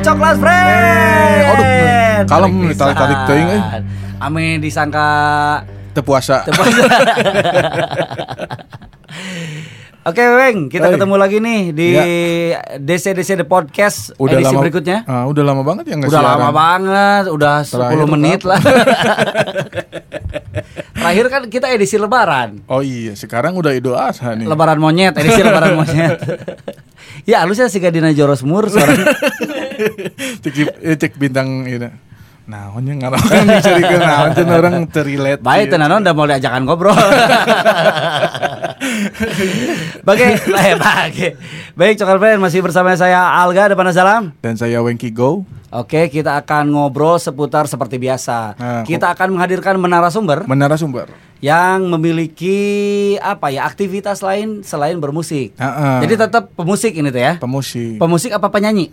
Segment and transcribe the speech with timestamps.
[0.00, 1.44] coklat friend.
[1.46, 1.64] Aduh,
[2.26, 3.62] kalem nih, Tarik teuing, eh.
[4.18, 5.06] Ame disangka
[5.90, 6.44] Tepuasa.
[10.00, 10.96] Oke, Weng, kita Hey.
[10.96, 12.04] ketemu lagi nih di Ya.
[12.74, 15.04] DC DC The Podcast Udah edisi lama berikutnya.
[15.04, 16.32] Ah, udah lama banget ya nggak Udah siaran.
[16.34, 18.48] lama banget, udah 10 Terakhir menit kapan?
[18.48, 18.60] lah.
[20.96, 22.64] Terakhir kan kita edisi lebaran.
[22.64, 24.48] Oh iya, sekarang udah Idul Adha nih.
[24.48, 26.16] Lebaran monyet, edisi lebaran monyet.
[27.26, 28.92] ya, halusnya si Gadina Joros Mur suara.
[30.42, 32.09] cek, eh, cek bintang ini.
[32.50, 35.38] Nah, onnya ngarang ke naon cenah orang terrelate.
[35.38, 35.72] Baik, ieu.
[35.72, 36.98] tenanon udah mau diajakan ngobrol.
[40.10, 41.30] Eh, bagai.
[41.72, 44.34] Baik, Cokal Friend masih bersama saya Alga depan salam.
[44.40, 45.44] Dan saya Wengki Go.
[45.70, 48.58] Oke, kita akan ngobrol seputar seperti biasa.
[48.58, 51.06] Nah, kita akan menghadirkan menara sumber Menara sumber.
[51.38, 52.58] yang memiliki
[53.16, 55.54] apa ya aktivitas lain selain bermusik.
[55.54, 55.96] Heeh.
[56.02, 57.32] Jadi tetap pemusik ini tuh ya.
[57.38, 57.96] Pemusik.
[57.96, 58.90] Pemusik apa penyanyi?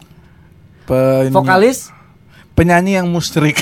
[0.85, 1.89] Penyanyi- Vokalis?
[2.57, 3.61] Penyanyi yang musrik.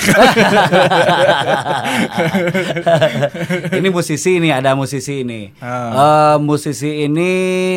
[3.76, 5.52] ini musisi ini ada musisi ini.
[5.60, 6.32] Ah.
[6.32, 7.28] Eh, musisi ini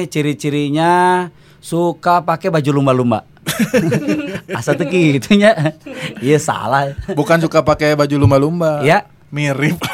[0.07, 1.27] ciri-cirinya
[1.59, 3.27] suka pakai baju lumba-lumba.
[4.57, 5.75] Asa tuh gitunya.
[6.23, 6.95] Iya salah.
[7.11, 8.79] Bukan suka pakai baju lumba-lumba.
[8.87, 9.03] Ya.
[9.29, 9.77] Mirip.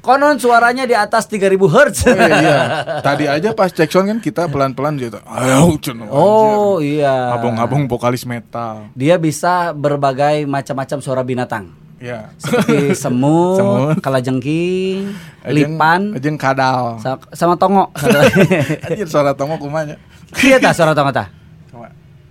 [0.00, 1.98] Konon suaranya di atas 3000 Hz.
[2.04, 2.58] Oh, iya, iya.
[3.00, 5.18] Tadi aja pas cek sound kan kita pelan-pelan gitu.
[5.24, 6.06] Ayo, cenah.
[6.08, 7.00] Oh anjir.
[7.00, 7.34] iya.
[7.34, 8.92] Abang-abang vokalis metal.
[8.92, 11.72] Dia bisa berbagai macam-macam suara binatang.
[11.96, 12.28] Ya.
[12.36, 13.96] Seperti semut, Semut.
[13.98, 17.00] kalajengking, Ajeng- lipan, Ajeng kadal.
[17.00, 17.88] sa- sama tongo.
[18.86, 19.96] Anjir suara tongo kumanya.
[20.36, 21.32] Iya tah suara tongo tah.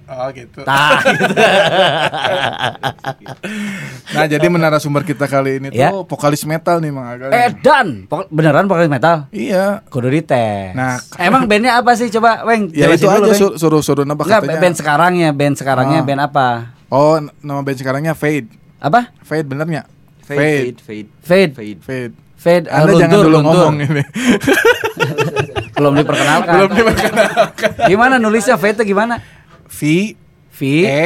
[0.06, 0.62] Oh gitu.
[0.62, 1.02] Tah.
[1.02, 1.34] gitu.
[4.12, 5.90] Nah jadi menara sumber kita kali ini Ya.
[5.90, 7.30] tuh vokalis metal nih Mang Aga.
[7.32, 9.26] Edan, Pok- beneran vokalis metal?
[9.30, 9.82] Iya.
[9.86, 10.74] Kudu dites.
[10.74, 11.02] Nah.
[11.18, 12.10] emang bandnya apa sih?
[12.10, 12.70] Coba, Weng.
[12.70, 13.36] Ya itu dulu, aja Weng.
[13.36, 14.62] sur- suruh-suruh napa Enggak, katanya.
[14.62, 16.06] band sekarangnya, band sekarangnya Ah.
[16.06, 16.48] band apa?
[16.88, 18.46] Oh nama band sekarangnya Fade.
[18.78, 19.10] Apa?
[19.20, 19.88] Fade bener nggak?
[20.22, 21.52] Fade, fade, Fade.
[21.54, 21.80] fade.
[21.82, 22.14] Fade.
[22.36, 22.66] Fade.
[22.68, 23.54] Anda uh, jangan luntur, dulu luntur.
[23.58, 24.04] ngomong ini.
[25.76, 26.54] Belum diperkenalkan.
[26.56, 27.70] Belum diperkenalkan.
[27.86, 29.18] Gimana nulisnya Fade tuh gimana?
[29.76, 30.16] V
[30.56, 30.60] V.
[30.88, 31.04] E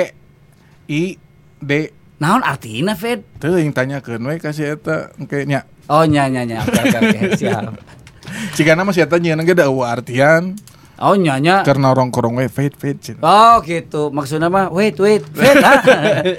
[0.89, 1.03] I
[1.57, 1.71] D.
[2.19, 3.23] Naon artinya Fade?
[3.39, 5.63] Tuh yang tanya ke we kasih eta engke nya.
[5.89, 6.61] Oh, nya nya nya.
[6.61, 7.19] Oke, oke, oke.
[7.41, 7.73] Siap.
[8.53, 10.53] Jika nama si eta nyeun ge da eueuh artian
[10.99, 11.63] Oh, nya nya.
[11.63, 13.23] karena orang korong we fade fade cenah.
[13.23, 15.79] Oh gitu, maksudnya mah wait wait Fed ah.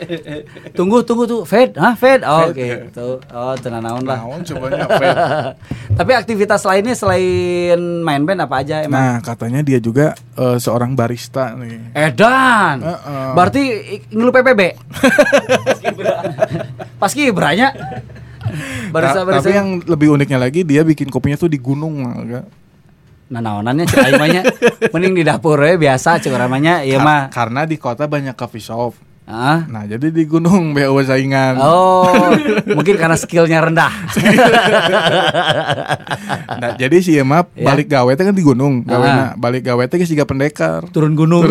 [0.76, 2.92] tunggu tunggu tuh Fed ah Fed oh Fed.
[2.92, 5.16] gitu oh tenang naon lah Naon cobanya fade.
[6.00, 10.92] tapi aktivitas lainnya selain main band apa aja emang Nah, katanya dia juga eh, seorang
[10.92, 11.92] barista nih.
[11.92, 13.28] Edan Heeh.
[13.30, 13.62] berarti
[13.92, 14.60] i- ngilu PPB
[16.96, 17.76] pas kibranya
[18.88, 22.48] barista Ta- barista Tapi yang lebih uniknya lagi dia bikin kopinya tuh di gunung Aga.
[23.28, 24.42] nah naonannya cek nya.
[24.92, 28.58] mending di dapur we biasa cek namanya iya Ka- mah Karena di kota banyak coffee
[28.58, 28.96] shop.
[29.30, 31.54] Ah Nah, jadi di gunung BO saingan.
[31.56, 32.10] Oh,
[32.76, 33.92] mungkin karena skillnya rendah.
[36.50, 37.64] Nah, jadi si Emma Ya.
[37.64, 38.82] balik gawe kan di gunung.
[38.84, 38.90] Ah.
[38.92, 40.84] Gawena balik gawe teh geus siga pendekar.
[40.90, 41.46] Turun gunung.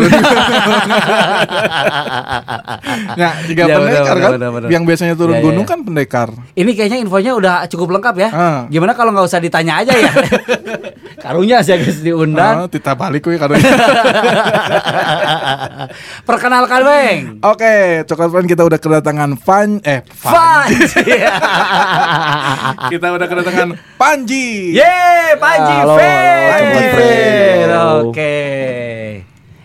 [3.10, 4.68] Nah, jika Ya, pendekar benar, kan, benar, benar.
[4.68, 5.68] yang biasanya turun Ya, ya, gunung ya.
[5.68, 6.28] kan pendekar.
[6.52, 8.28] Ini kayaknya infonya udah cukup lengkap ya.
[8.30, 8.58] Ah.
[8.68, 10.12] Gimana kalau nggak usah ditanya aja ya?
[11.18, 12.54] Karunya sih guys diundang.
[12.56, 13.54] Ah, tita balik we karo.
[16.22, 17.18] Perkenalkan Beng.
[17.42, 17.69] Oke,
[18.04, 20.66] coklat friend kita udah kedatangan Fan eh Fan.
[22.92, 24.74] Kita udah kedatangan Panji.
[24.74, 26.86] Yeay, Panji Halo, Panji.
[28.02, 28.34] Oke.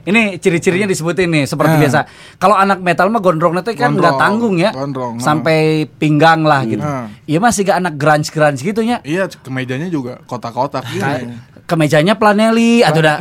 [0.06, 1.82] Ini ciri-cirinya disebutin nih seperti Ah.
[1.82, 2.00] biasa.
[2.38, 4.70] Kalau anak metal mah gondrongnya tuh kan nggak tanggung ya.
[4.70, 5.24] gondrong, ah.
[5.24, 6.86] Sampai pinggang lah gitu.
[6.86, 7.10] Ah.
[7.26, 9.02] Iya masih gak anak grunge-grunge gitu ya.
[9.02, 11.34] Iya, kemejanya juga kotak-kotak gitu.
[11.66, 13.18] Kemejanya planeli atau udah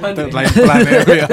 [0.00, 1.26] Lain planel ya.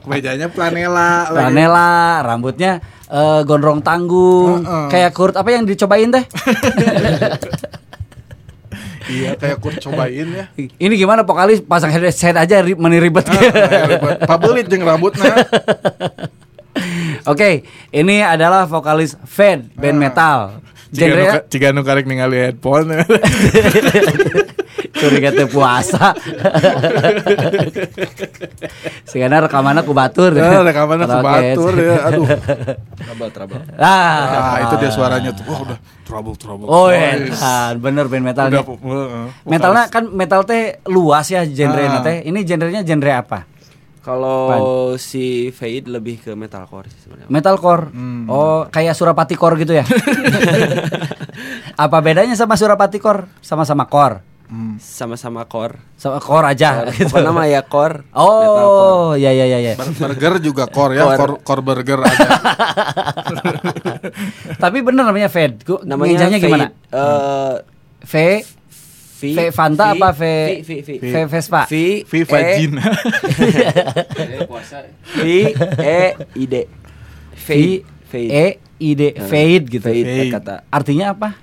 [0.00, 1.36] Kemejanya planela lagi.
[1.36, 1.90] Planela,
[2.24, 2.72] rambutnya
[3.04, 4.86] eh, gondrong tanggung, Heeh.
[4.88, 6.24] kayak Kurt apa yang dicobain teh?
[9.08, 10.44] Iya, kayak Kurt cobain ya.
[10.56, 13.24] Ini gimana vokalis pasang headset aja ri meni ribet.
[13.24, 13.40] Ah,
[14.28, 15.32] Pabelit jeung rambutna.
[17.24, 20.00] Oke, ini adalah vokalis Fed band Ah.
[20.00, 20.38] metal.
[20.88, 22.92] Genre jika nu karek ningali headphone.
[24.98, 26.10] curiga teh puasa.
[29.04, 30.32] Sigana rekamanna ku batur.
[30.32, 31.54] Ya, rekamannya ku Karaoke.
[31.54, 31.94] batur ya.
[32.08, 32.26] Aduh.
[32.98, 33.60] Trouble, trouble.
[33.76, 35.44] Ah, Ah, itu dia suaranya tuh.
[35.46, 36.66] Wah, udah trouble trouble.
[36.66, 36.98] Oh, Wih.
[36.98, 37.74] edan.
[37.78, 38.44] bener band metal.
[38.48, 38.66] Udah, nih.
[38.66, 39.26] heeh.
[39.44, 42.00] Metalnya kan metal teh luas ya genre Ah.
[42.00, 42.22] teh.
[42.24, 43.38] Ini genrenya genre apa?
[44.08, 47.28] Kalau si Fade lebih ke metalcore sih sebenarnya.
[47.28, 47.92] Metalcore.
[47.92, 48.24] Hmm.
[48.32, 49.84] Oh, kayak Surapati Core gitu ya.
[51.84, 53.28] Apa bedanya sama Surapati Core?
[53.44, 54.24] Sama-sama core.
[54.80, 55.76] sama-sama core.
[56.00, 57.12] Sama core aja gitu.
[57.12, 58.08] Pokoknya mah ya core.
[58.16, 59.76] Oh, ya ya ya ya.
[59.76, 61.20] Burger juga core ya, Core.
[61.20, 62.16] core, core burger ada.
[64.64, 65.28] Tapi bener namanya.
[65.68, 66.66] Gua Namanya ngejanya gimana?
[66.72, 67.54] Eh
[68.08, 68.14] V,
[69.18, 70.22] V Fanta apa V
[70.62, 71.66] V V V V Vespa?
[71.66, 71.74] V
[72.06, 72.84] V E vagina.
[75.18, 75.26] V
[75.82, 76.02] E
[76.38, 76.54] I D.
[77.34, 77.48] V.
[78.14, 78.46] E
[78.78, 79.88] I D fade gitu.
[80.30, 80.62] Kata.
[80.70, 81.34] Artinya apa?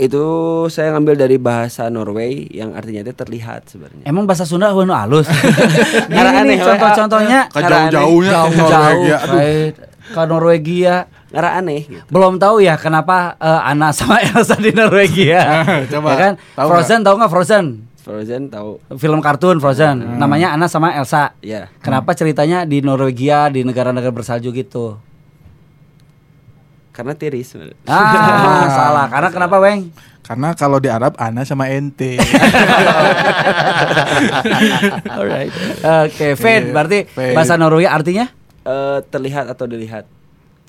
[0.00, 0.24] Itu
[0.72, 4.08] saya ngambil dari bahasa Norway yang artinya itu terlihat sebenarnya.
[4.08, 5.28] Emang bahasa Sunda anu halus.
[6.08, 9.16] Karena aneh, contoh-contohnya Ke jauh-jauhnya ke jauh-jauh Norwegia.
[9.20, 9.36] Aduh.
[9.36, 9.76] fade
[10.08, 10.96] ke Norwegia.
[11.30, 12.02] Karena aneh gitu.
[12.06, 15.62] Belum tahu ya kenapa eh, Anna sama Elsa di Norwegia.
[15.92, 16.32] Coba, Ya kan?
[16.52, 17.64] tahu Frozen tahu nggak Frozen?
[18.00, 18.80] Frozen tahu.
[18.96, 20.16] Film kartun Frozen.
[20.16, 21.38] Namanya Anna sama Elsa.
[21.38, 21.70] Ya.
[21.78, 24.98] Kenapa ceritanya di Norwegia di negara-negara bersalju gitu?
[26.90, 27.46] Karena tiris.
[27.48, 27.78] sebenarnya.
[27.86, 29.06] Ah, salah.
[29.06, 29.94] Karena kenapa, Weng?
[30.20, 32.18] Karena kalau di Arab ana sama ente.
[35.08, 35.52] Alright.
[36.06, 37.34] Oke, fade Iya, berarti fade.
[37.34, 38.26] bahasa Norwegia artinya
[38.60, 40.04] Eh, terlihat atau dilihat.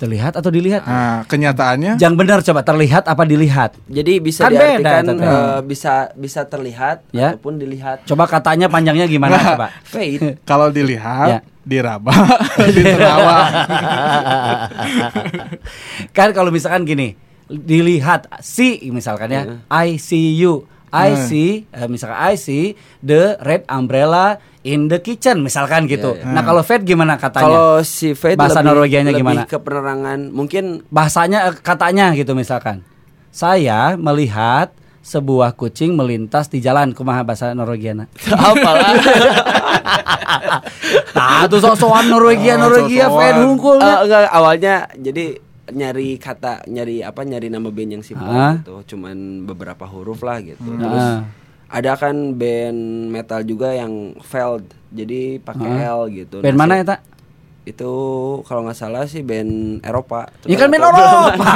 [0.02, 0.82] Terlihat atau dilihat?
[0.82, 3.78] Nah, kenyataannya Yang benar coba terlihat apa dilihat?
[3.86, 5.22] Jadi bisa Kan beda, diartikan Tete.
[5.22, 7.32] eh, bisa bisa terlihat Ya.
[7.32, 8.02] ataupun dilihat.
[8.02, 9.46] Coba katanya panjangnya gimana Nah.
[9.48, 9.66] coba?
[9.82, 10.36] Fade.
[10.50, 11.38] kalau dilihat Ya.
[11.62, 12.10] diraba,
[12.74, 13.50] diterawang.
[16.10, 17.14] kan kalau misalkan gini,
[17.46, 20.66] dilihat si misalkan ya, I see you.
[20.90, 21.24] I Hmm.
[21.24, 22.64] see eh, misalkan I see
[23.00, 26.14] the red umbrella in the kitchen misalkan gitu.
[26.14, 26.32] Ya, ya.
[26.32, 27.44] Nah, kalau fade gimana katanya?
[27.44, 29.42] Kalau si fade Bahasa lebih, Norwegianya lebih gimana?
[29.44, 32.86] ke penerangan mungkin bahasanya katanya gitu misalkan.
[33.28, 34.70] Saya melihat
[35.02, 38.06] sebuah kucing melintas di jalan kumaha bahasa Norwegiana.
[38.30, 38.94] apalah.
[41.12, 43.18] Nah, tuh sok-sokan Norwegia Oh, Norwegia sok-sokan.
[43.18, 43.76] fade hungkul.
[43.78, 45.24] Eh, enggak awalnya jadi
[45.64, 48.58] nyari kata nyari apa nyari nama band yang simpel Ah.
[48.58, 50.76] gitu cuman beberapa huruf lah gitu Hmm.
[50.76, 51.20] terus Ah.
[51.72, 56.84] Ada kan band metal juga yang Feld jadi pakai L gitu Band Nah, mana ya,
[56.84, 57.00] Tak?
[57.62, 57.92] Itu
[58.42, 61.52] kalau nggak salah sih band Eropa Ya kan aku- Eropa.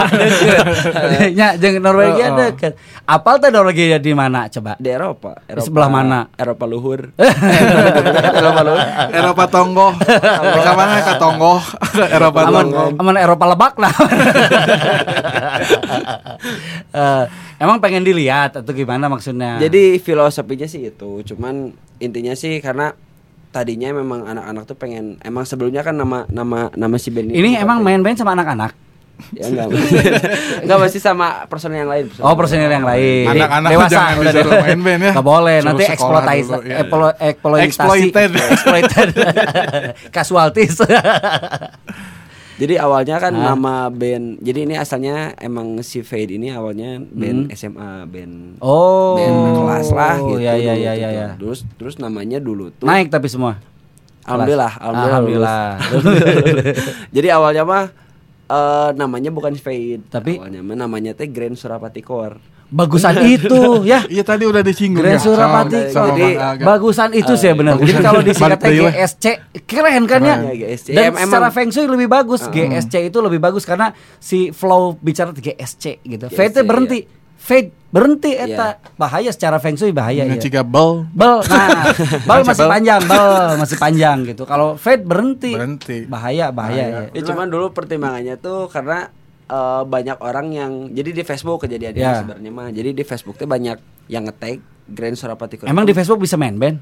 [1.28, 2.38] ya, jeung Norwegia Oh, oh.
[2.40, 2.72] deket.
[3.04, 4.74] Apal teh Norwegia di mana coba?
[4.76, 6.30] di Eropa, Eropa sebelah mana?
[6.32, 7.10] Eropa luhur
[8.38, 9.88] Eropa luhur Eropa Tonggo.
[10.56, 11.54] Ke mana ke Tonggo?
[12.08, 12.84] Eropa Aman, Tonggo.
[12.96, 13.94] aman Eropa lebak lah.
[16.88, 17.24] Eh,
[17.58, 19.58] emang pengen dilihat atau gimana maksudnya?
[19.58, 22.92] Jadi filosofinya sih itu, cuman intinya sih karena
[23.56, 27.80] tadinya memang anak-anak tuh pengen emang sebelumnya kan nama nama nama si band ini emang
[27.80, 27.88] band.
[27.88, 28.76] main band sama anak-anak.
[29.32, 29.72] ya enggak
[30.60, 34.80] enggak masih sama personel yang lain Oh personil yang lain Anak-anak Dewasa jangan udah main
[34.82, 35.12] band ya.
[35.16, 36.76] Nggak boleh Suruh nanti eksploitasi ya, ya.
[36.84, 38.30] eksplo- eksploitasi Exploited.
[38.52, 39.08] exploited
[40.16, 40.76] casualties
[42.56, 43.52] jadi awalnya kan Ah.
[43.52, 48.64] nama band jadi ini asalnya emang si Fade ini awalnya band SMA band Hmm.
[48.64, 50.98] oh band kelas lah gitu ya ya dulu ya tuh.
[50.98, 51.26] ya, ya.
[51.36, 53.60] terus terus namanya dulu tuh naik tapi semua
[54.22, 55.70] alhamdulillah alhamdulillah, alhamdulillah.
[57.16, 57.84] jadi awalnya mah
[58.46, 63.60] eh, namanya bukan Fade Tapi- awalnya mah namanya teh Grand Surapati Core bagusan itu
[63.90, 65.22] ya Iya tadi udah disinggung Grand ya.
[65.22, 66.28] Surapati sama- sama Jadi,
[66.60, 67.74] bagusan itu sih benar.
[67.74, 68.02] Jadi bagusan.
[68.02, 68.92] kalau disingkat Balik deui lah.
[68.96, 69.24] GSC
[69.64, 70.36] keren kan ya?
[70.42, 70.88] Ya, GSC.
[70.90, 72.40] Dan Em- emang- secara feng shui lebih bagus.
[72.44, 76.26] GSC itu lebih bagus karena si flow bicara GSC gitu.
[76.26, 77.00] GSC, Fade berhenti.
[77.36, 78.74] Fade berhenti eta.
[78.74, 78.94] Iya.
[78.94, 80.28] Bahaya secara feng shui bahaya ya.
[80.28, 81.94] Ngeciga bel Bel, nah,
[82.26, 84.42] bel Baca masih panjang, bel masih panjang gitu.
[84.42, 85.98] Kalau fade berhenti, Berhenti.
[86.04, 86.84] bahaya, bahaya.
[86.84, 87.06] Bahaya.
[87.06, 87.14] ya.
[87.14, 89.12] Ya cuman dulu pertimbangannya tuh karena
[89.46, 92.20] eh, banyak orang yang jadi di Facebook kejadiannya Ya.
[92.20, 92.68] sebenarnya mah.
[92.68, 95.66] Jadi di Facebook tuh banyak yang nge-tag Grand Surapati Core.
[95.66, 96.78] Emang di Facebook bisa main band?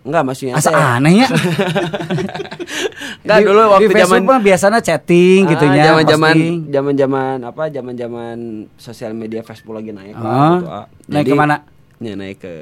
[0.00, 0.80] enggak maksudnya Asa teh.
[0.96, 1.28] aneh ya.
[3.20, 6.56] Enggak dulu waktu di Facebook zaman mah biasanya chatting gitu Ah, ya, zaman-zaman posting.
[6.72, 8.36] zaman-zaman apa zaman-zaman
[8.76, 10.24] sosial media Facebook lagi naik Ah,
[10.56, 10.86] gitu, ah.
[11.06, 11.56] naik Jadi- ke mana?
[12.00, 12.52] Ya naik ke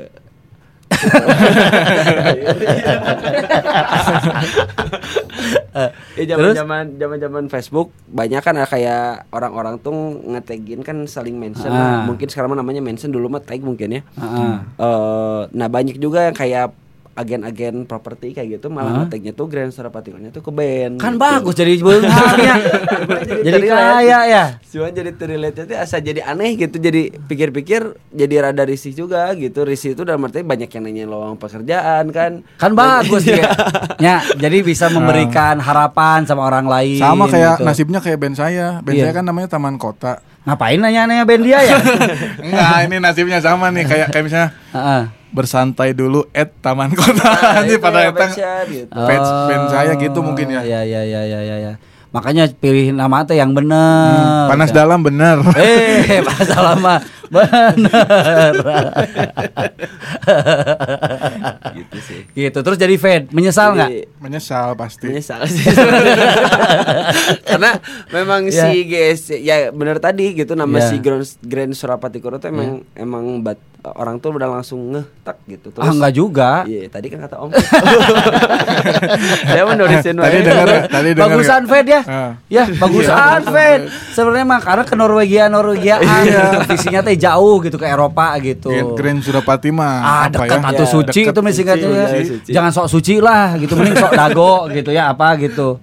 [6.19, 6.59] Ya Terus?
[6.59, 9.95] zaman-zaman zaman-zaman Facebook banyak kan ada kayak orang-orang tuh
[10.27, 12.03] ngetagin kan saling mention Ah.
[12.03, 12.11] lah.
[12.11, 14.03] Mungkin sekarang namanya mention dulu mah tag mungkin ya.
[14.17, 14.53] Heeh.
[14.75, 16.75] Eh, nah banyak juga yang kayak
[17.19, 18.99] agen-agen properti kayak gitu malah Ah.
[19.03, 20.97] ngetagnya tuh Grand Surapati Core-nya tuh ke band.
[20.97, 21.21] Kan gitu.
[21.21, 22.55] bagus jadi beunghangnya.
[23.47, 24.45] jadi kaya ya.
[24.63, 29.63] Cuman jadi terrelate tuh asa jadi aneh gitu jadi pikir-pikir jadi rada risih juga gitu
[29.63, 33.43] risih itu dalam arti banyak yang nanya lowongan pekerjaan kan Kan bagus ya.
[33.99, 36.97] ya, jadi bisa memberikan harapan sama orang lain.
[36.97, 37.65] Sama kayak gitu.
[37.65, 38.79] nasibnya kayak band saya.
[38.81, 39.05] Band Iya.
[39.05, 40.23] saya kan namanya Taman Kota.
[40.41, 41.77] Ngapain nanya-nanya band dia ya?
[42.45, 45.03] Enggak, ini nasibnya sama nih kayak kayak misalnya Heeh.
[45.31, 47.21] Bersantai dulu at Taman Kota.
[47.21, 48.31] Nah, Ini itu pada datang
[48.67, 48.91] gitu.
[48.91, 50.61] fans fans saya gitu mungkin ya.
[50.63, 51.73] Ya ya ya ya ya ya.
[52.09, 54.17] Makanya pilih nama teh yang bener.
[54.17, 55.39] Hmm, panas dalam bener.
[55.61, 58.55] Eh, panas dalam mah Bener.
[61.77, 62.21] gitu sih.
[62.33, 62.59] gitu.
[62.59, 63.91] Terus jadi fade, menyesal nggak?
[64.17, 65.05] Menyesal pasti.
[65.07, 65.63] Menyesal sih
[67.45, 67.77] Karena
[68.11, 68.65] memang Ya.
[68.65, 70.89] si GS ya benar tadi gitu nama Ya.
[70.89, 73.59] si Grand, Grand Surapati Kuro tuh emang emang bat,
[73.95, 76.65] orang tuh udah langsung ngeh tak gitu Ah nggak juga.
[76.65, 77.51] Iya, tadi kan kata Om.
[79.49, 81.29] Saya menulisin Tadi dengar tadi dengar.
[81.33, 82.01] Bagusan Fed ya.
[82.05, 82.33] Ah.
[82.49, 83.81] Ya, bagusan Fed.
[84.13, 86.65] Sebenarnya mah karena ke Norwegia Norwegiaan Iya.
[86.67, 88.69] visinya teh jauh gitu ke Eropa gitu.
[88.69, 90.69] Grand, Grand Surapati mah Ah dekat ya?
[90.75, 92.05] atau Ya, suci deket itu mesti suci, katanya.
[92.05, 92.51] ya, suci.
[92.51, 95.79] Jangan sok suci lah gitu, mending sok dago gitu ya apa gitu.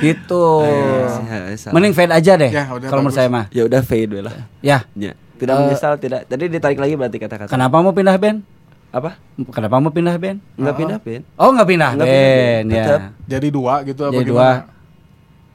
[0.00, 0.44] Gitu.
[0.64, 1.70] Ya.
[1.70, 2.50] Mending fade aja deh.
[2.50, 3.46] Ya, kalau menurut saya mah.
[3.52, 4.34] Ya udah fade we lah.
[4.64, 4.82] Ya.
[4.96, 5.12] Ya.
[5.40, 6.20] Tidak Eh, menyesal, tidak.
[6.24, 7.48] Tadi ditarik lagi berarti kata-kata.
[7.48, 8.44] Kenapa mau pindah band?
[8.90, 9.16] Apa?
[9.48, 10.38] Kenapa mau pindah band?
[10.54, 11.22] Enggak pindah, Pin.
[11.34, 12.84] Oh nggak pindah Nggak band, pindah band, ya.
[12.84, 13.00] tetap.
[13.24, 14.50] Jadi dua gitu apa Jadi dua.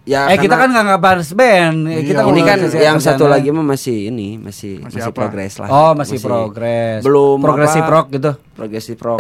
[0.06, 1.78] Ya, eh kita kan nggak ngebahas band.
[1.84, 5.68] Iya, kita ini kan yang satu lagi mah masih ini, masih Masih masih, progres lah.
[5.68, 7.02] Oh masih, progres.
[7.02, 8.32] Belum progresif apa, rock gitu.
[8.54, 9.18] Progresif rock.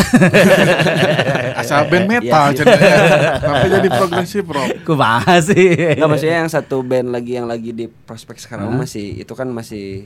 [1.59, 2.55] Asal band metal Iya.
[2.55, 2.95] cenanya.
[3.41, 4.69] Tapi jadi progresif rock.
[4.87, 5.97] Kumaha sih?
[5.97, 10.05] Enggak maksudnya yang satu band lagi yang lagi di prospek sekarang masih itu kan masih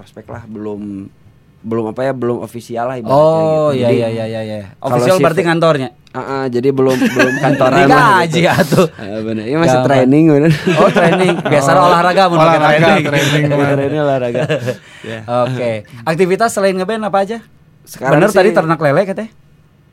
[0.00, 1.12] prospek lah, belum
[1.60, 3.84] belum apa ya, belum ofisial lah ibaratnya Oh gitu.
[3.84, 4.58] iya iya iya iya iya.
[4.80, 5.92] Official si berarti kantornya.
[6.10, 8.88] ah, ah, jadi belum belum kantoran lah gaji atuh.
[8.90, 9.44] Ah, bener.
[9.44, 9.86] Ini masih Gampang.
[9.86, 10.50] training bener.
[10.74, 11.34] Oh training.
[11.52, 13.04] Biasa Oh, olahraga mun pakai olahraga, training.
[13.04, 13.44] training.
[13.76, 14.42] Training olahraga.
[15.00, 15.20] Ya.
[15.44, 15.84] Oke.
[16.02, 17.38] Aktivitas selain ngeband apa aja?
[17.84, 19.30] Sekarang bener sih- tadi ternak lele katanya?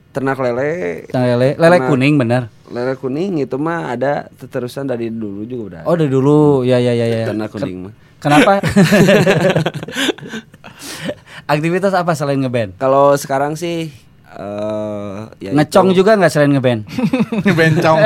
[0.09, 0.71] Ternak lele.
[1.05, 2.41] Ternak lele, lele Ternak- kuning bener.
[2.67, 5.81] Lele kuning itu mah ada terusan dari dulu juga udah.
[5.83, 7.25] Oh dari dulu, ya ya ya ya.
[7.25, 7.93] Ternak kuning mah.
[8.17, 8.59] Kenapa?
[11.47, 12.75] Aktivitas apa selain ngeband?
[12.75, 13.87] Kalau sekarang sih
[14.27, 16.03] eh ya Ngecong itu.
[16.03, 16.81] juga nggak selain ngeband?
[17.57, 17.99] Bencong.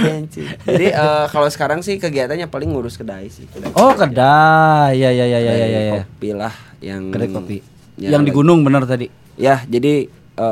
[0.00, 0.42] Benci.
[0.64, 3.44] Jadi eh, kalau sekarang sih kegiatannya paling ngurus kedai sih.
[3.46, 5.80] Kedai, Oh kedai, ya ya ya ya ya ya.
[5.82, 5.92] ya.
[6.00, 7.56] kopi lah yang Kedai kopi.
[7.94, 9.06] Ya, Yang di gunung bener tadi.
[9.34, 10.50] Ya, jadi eh,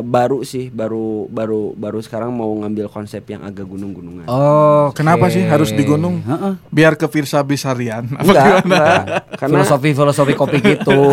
[0.00, 4.24] baru sih, baru baru baru sekarang mau ngambil konsep yang agak gunung-gunungan.
[4.26, 6.20] Oh, Kenapa sih harus di gunung?
[6.20, 6.52] Heeh.
[6.68, 8.08] Biar ke Firsa Bisarian.
[8.08, 9.02] Enggak, enggak.
[9.36, 11.12] Karena Filosofi filosofi kopi gitu.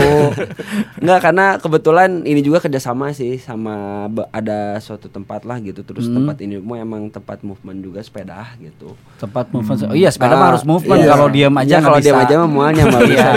[1.02, 6.22] Enggak karena kebetulan ini juga kerjasama sih sama ada suatu tempat lah gitu terus Hmm.
[6.22, 8.96] tempat ini mau emang tempat movement juga sepeda gitu.
[9.18, 9.90] Tempat movement.
[9.90, 10.98] Oh iya, sepeda Ah, mah harus movement.
[10.98, 11.12] iya.
[11.12, 13.30] Kalau diam aja Iya, kalau diam aja mah mualnya mah Iya, bisa.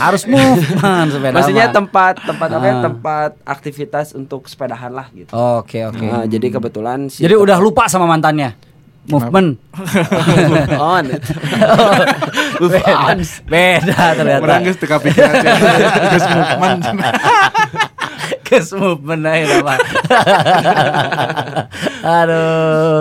[0.00, 1.34] harus movement sepeda.
[1.34, 2.72] Maksudnya tempat tempat apa ya?
[2.72, 2.82] Ah.
[2.82, 5.34] Tempat aktivitas untuk sepedahan lah gitu.
[5.34, 6.06] Oke oke.
[6.06, 8.54] Nah, jadi kebetulan si Jadi udah lupa sama mantannya.
[9.04, 9.60] Movement.
[10.80, 11.04] on.
[12.56, 13.12] beda,
[13.44, 14.40] beda ternyata.
[14.48, 15.44] Orang geus teu kapikiran.
[16.16, 16.80] Geus movement.
[18.40, 19.76] Kes movement aja nama.
[22.00, 22.98] aduh.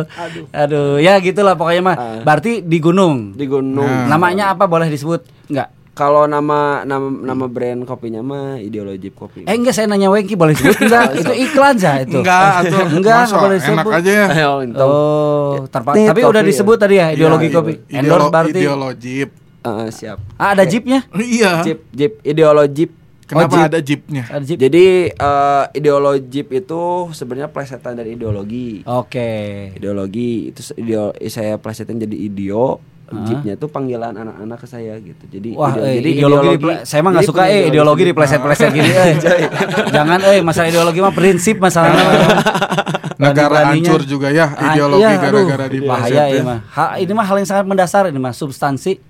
[0.52, 1.00] Aduh.
[1.00, 1.96] Ya gitulah pokoknya mah.
[1.96, 2.20] Ah.
[2.20, 3.32] Berarti di gunung.
[3.32, 3.88] di gunung.
[3.88, 4.12] Nah.
[4.12, 5.24] Namanya apa boleh disebut?
[5.48, 5.72] Enggak.
[5.94, 9.46] Kalau nama nama nama brand kopinya mah ideologi kopi.
[9.46, 11.06] Eh enggak saya nanya Wengki boleh disebut enggak?
[11.16, 12.18] itu iklan sah itu.
[12.18, 12.82] Enggak, atuh.
[12.98, 13.92] Enggak, boleh Enak disebut.
[13.94, 14.28] aja ya.
[14.76, 16.48] Oh, terpa- tapi kopi udah ya.
[16.50, 17.74] disebut tadi ya ideologi Iya, kopi.
[17.88, 18.58] ideolo- Endorse berarti.
[18.58, 19.18] Ideologi.
[19.64, 20.18] Eh, siap.
[20.36, 21.00] Ah, ada jeepnya?
[21.38, 21.62] Iya.
[21.62, 22.86] Jeep, jeep, ideologi.
[23.24, 23.66] Kenapa Oh, jeep.
[23.66, 24.24] ada jeepnya?
[24.28, 24.58] Ada jeep.
[24.60, 28.82] Jadi eh, ideologi itu sebenarnya plesetan dari ideologi.
[28.84, 29.30] Oke.
[29.72, 32.82] Ideologi itu ideo, saya plesetin jadi ideo.
[33.06, 35.24] Jeepnya itu panggilan anak-anak ke saya gitu.
[35.28, 38.90] Jadi Wah, ideo- eh, jadi ideologi, diple- saya mah nggak suka eh ideologi dipleset-pleset gini
[38.90, 39.14] eh.
[39.96, 42.02] Jangan eh masalah ideologi mah prinsip masalahnya.
[43.24, 46.60] Negara hancur juga ya Ah, ideologi iya, aduh, gara-gara di bahaya ya mah.
[46.68, 48.98] Ha, ini mah hal yang sangat mendasar ini mah substansi.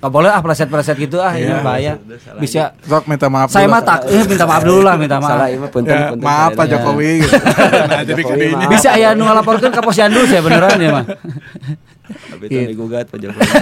[0.00, 1.60] Gak boleh ah pleset-pleset gitu ah ini Iya.
[1.60, 1.92] bahaya.
[2.40, 5.36] Bisa Sok minta maaf saya mah tak eh, minta maaf dulu lah minta maaf.
[5.36, 6.64] Salah mah punten Ya, punten maaf Pak.
[6.72, 7.36] Jokowi gitu.
[7.36, 8.72] Nah, jadi maaf.
[8.72, 11.04] Bisa ya nu ngalaporkeun ka Posyandu saya beneran ya mah.
[11.04, 13.44] Tapi itu digugat Pak Jokowi.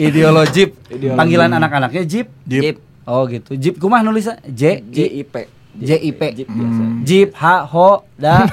[0.00, 0.72] Ideologi
[1.12, 2.32] panggilan anak-anaknya Jeep.
[2.48, 2.80] Jeep.
[3.04, 3.52] Oh gitu.
[3.52, 5.34] Jeep kumah nulisnya J I JIP.
[5.72, 6.20] JIP.
[6.36, 6.82] Jeep biasa.
[7.04, 8.44] Jeep H Ho Da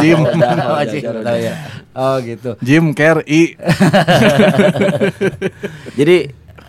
[0.00, 0.20] Jim.
[0.24, 1.54] Oh, Jeep, tahu ya.
[1.96, 2.60] Oh gitu.
[2.60, 3.56] Jim Carrey.
[5.98, 6.16] Jadi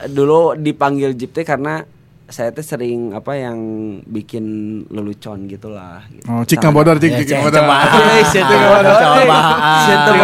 [0.08, 1.84] dulu dipanggil Jeep teh karena
[2.28, 3.60] saya teh sering apa yang
[4.04, 4.44] bikin
[4.88, 6.28] lelucon gitulah gitu.
[6.28, 7.64] Oh, cik bodor cik Ya, cik cik, bodor.
[7.64, 7.76] coba.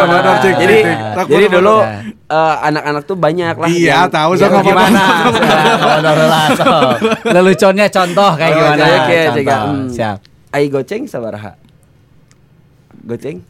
[0.03, 0.35] Bodor.
[0.39, 0.77] Cik Jadi
[1.31, 1.75] jadi dulu
[2.27, 3.67] eh, anak-anak tuh banyak lah.
[3.67, 4.67] Iya, tahu, ngomong.
[4.67, 5.03] Gimana?
[5.79, 6.47] Bodor lah.
[7.23, 8.83] Leluconnya contoh kayak Oh, gimana?
[9.07, 9.31] kayak-.
[9.91, 10.17] Siap.
[10.51, 11.55] Ai goceng sabaraha?
[13.03, 13.43] Goceng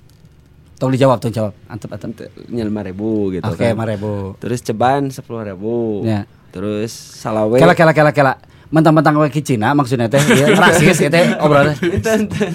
[0.84, 1.54] Tolong dijawab, tolong jawab.
[1.72, 2.28] Antep, antep.
[2.52, 3.72] nyel ribu gitu Oke, kan.
[3.72, 4.36] lima ribu.
[4.36, 6.04] Terus ceban sepuluh ribu.
[6.04, 6.28] Ya.
[6.52, 7.56] Terus salawe.
[7.56, 8.34] Kela, kela, kela, kela.
[8.74, 11.78] Mentang-mentang we Cina maksudnya teh ya, rasis ya teh obrolannya.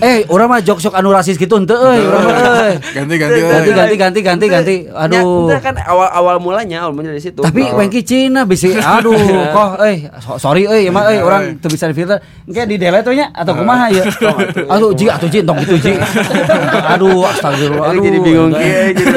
[0.03, 2.75] Eh, urang mah jok sok anu rasis gitu henteu euy, urang mah euy.
[2.91, 3.39] Ganti ganti.
[3.39, 4.75] Ganti ganti ganti ganti ganti.
[4.91, 5.47] Aduh.
[5.47, 7.39] Ya, kan awal awal mulanya awal mulanya dari situ.
[7.39, 7.79] Tapi Oh.
[7.79, 9.15] wengki Cina bisi aduh
[9.55, 13.15] kok eh so- sorry euy emang euy orang teu bisa difilter engke di delete we
[13.15, 14.03] nya atau kumaha ya.
[14.75, 15.93] Aduh ji atuh ji tong gitu ji.
[16.89, 19.15] Aduh astagfirullah Aduh, jadi bingung kieu jadi,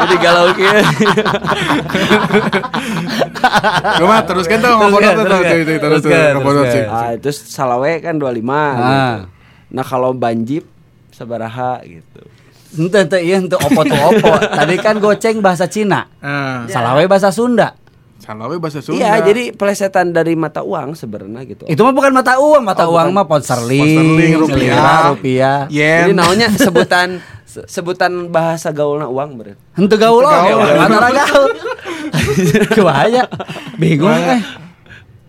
[0.00, 0.80] jadi galau kieu.
[4.00, 5.78] Cuma teruskan tuh ngomong tuh tuh teruskan.
[5.80, 5.99] terus
[6.66, 6.82] sih.
[6.82, 8.50] Ah, terus Salawe kan 25 gitu.
[8.80, 9.18] Ah.
[9.68, 10.64] Nah, kalau banjip
[11.10, 12.20] sabaraha gitu.
[12.72, 14.30] Ente ente iya ente opo tuh opo.
[14.58, 16.06] Tadi kan goceng bahasa Cina.
[16.18, 17.74] Ah, Salawe bahasa Sunda.
[18.16, 19.00] Salawe bahasa Sunda.
[19.00, 21.64] Iya, jadi pelesetan dari mata uang sebenarnya gitu.
[21.64, 25.10] Itu mah bukan mata uang, mata Oh, uang mah pound sterling, rupiah.
[25.10, 25.58] rupiah.
[25.66, 26.14] Jadi yen.
[26.14, 29.58] namanya sebutan se- sebutan bahasa gaulna uang berarti.
[29.74, 30.78] Henteu gaul oge, gaul.
[30.78, 31.50] antara gaul.
[32.76, 33.24] Kebahaya.
[33.74, 34.40] Bingung eh.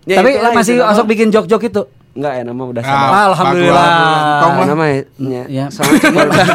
[0.03, 0.91] Ya, Tapi itulah, masih itu nama.
[0.91, 1.81] asok bikin jok-jok itu.
[2.12, 3.17] Enggak ya nama udah Ah, sama.
[3.29, 3.86] Alhamdulillah.
[3.86, 4.41] bagus.
[4.41, 4.65] Tong lah.
[4.67, 4.98] namanya
[5.48, 5.65] Ya.
[5.70, 6.46] sama cuma udah.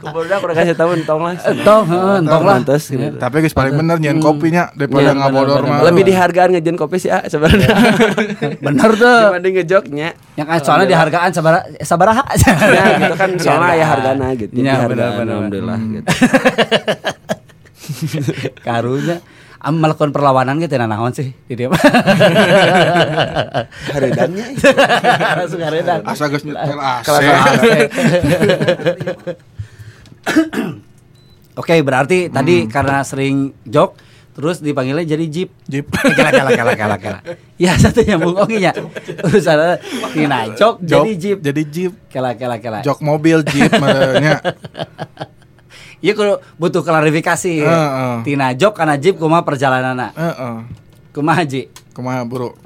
[0.00, 1.32] Kemudian aku udah kasih tahu entong lah.
[1.38, 2.54] Entong, heeh, entong lah.
[2.58, 3.16] Pantes, gitu.
[3.16, 5.80] Tapi guys paling bener nyen kopinya daripada Iya, ngabodor bener, mah.
[5.86, 7.68] Lebih dihargaan ngejen kopi sih ah sebenarnya.
[8.66, 9.18] Bener tuh.
[9.30, 10.08] Dibanding ngejoknya.
[10.34, 12.22] Yang kan soalnya dihargaan sabaraha sabaraha.
[12.68, 14.52] Ya gitu kan soalnya ya hargana gitu.
[14.54, 15.34] Ya, benar, benar.
[15.38, 16.08] Alhamdulillah gitu.
[18.60, 19.16] Karunya
[19.68, 21.76] melakukan perlawanan gitu nah naon sih di dia mah.
[23.92, 24.56] Haredannya.
[25.36, 26.00] Langsung haredan.
[26.08, 27.12] Asa geus nyetel AC.
[31.60, 34.00] Oke, berarti tadi karena sering jok
[34.32, 35.52] terus dipanggilnya jadi jeep.
[35.68, 35.92] Jeep.
[36.16, 37.20] Kela kela kela kela kela.
[37.60, 38.72] Ya satu nyambung oke nya.
[39.28, 39.76] Urusan
[40.16, 41.38] tina jok jadi jeep.
[41.44, 41.92] Jadi Jeep.
[42.08, 42.80] Kela kela kela.
[42.80, 44.40] Jok mobil Jeep makanya.
[46.00, 47.52] Iya kudu butuh klarifikasi.
[47.60, 47.68] ya.
[47.68, 48.14] Heeh.
[48.24, 50.12] Tina jok karena jeep kumaha perjalananna.
[50.12, 50.54] Heeh.
[51.10, 51.68] Kumaha ji?
[51.92, 52.56] Kumaha buru?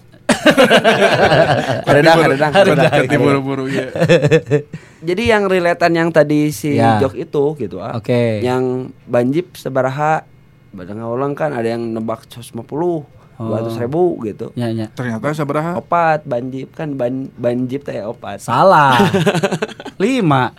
[1.85, 2.53] Haredang, haredang.
[2.53, 2.93] Haredang.
[2.93, 3.89] Ganti buru-buru ya.
[5.01, 6.97] Jadi yang relatean yang tadi si Ya.
[6.99, 7.97] jok itu gitu ah.
[7.97, 8.41] Oke.
[8.41, 10.25] Yang banjip sebaraha
[10.71, 14.91] Badang ulang kan ada yang nebak 150 200 ribu gitu Ya ya.
[14.91, 15.75] Ternyata sabaraha?
[15.75, 18.99] Opat banjip kan ban, banjip teh opat Salah.
[20.03, 20.51] Lima.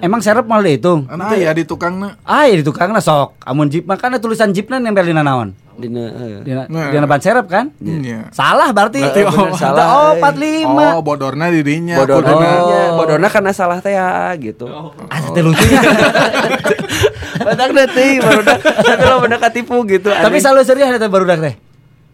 [0.00, 1.04] Emang serep mau dihitung?
[1.04, 2.16] Kan aya di tukangna.
[2.22, 3.36] Ah, ya di tukangna sok.
[3.42, 5.52] Amun jeep mah kan ada tulisan jeepna nempel di naon?
[5.72, 6.40] Dina, eh.
[6.44, 6.92] Dina, Nah.
[6.92, 7.72] dina ban serep kan?
[7.80, 8.28] Iya.
[8.28, 9.00] Salah berarti.
[9.00, 10.20] Berarti oh, oh, salah, Oh, eh.
[10.20, 10.86] empat lima.
[10.96, 11.96] Oh, bodorna di dinya.
[11.96, 12.32] bodorna.
[12.32, 13.00] Oh.
[13.00, 14.68] bodorna karena salah teh ya, gitu
[15.08, 15.80] Ah, teh lucunya.
[17.46, 21.56] Badak deh teh baru tapi lo bener katipu gitu Tapi selalu serius ada baru teh.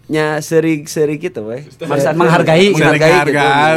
[0.08, 2.72] Nya seri seri gitu weh Masa- Menghargai.
[2.72, 3.76] menghargai gitu menghargai.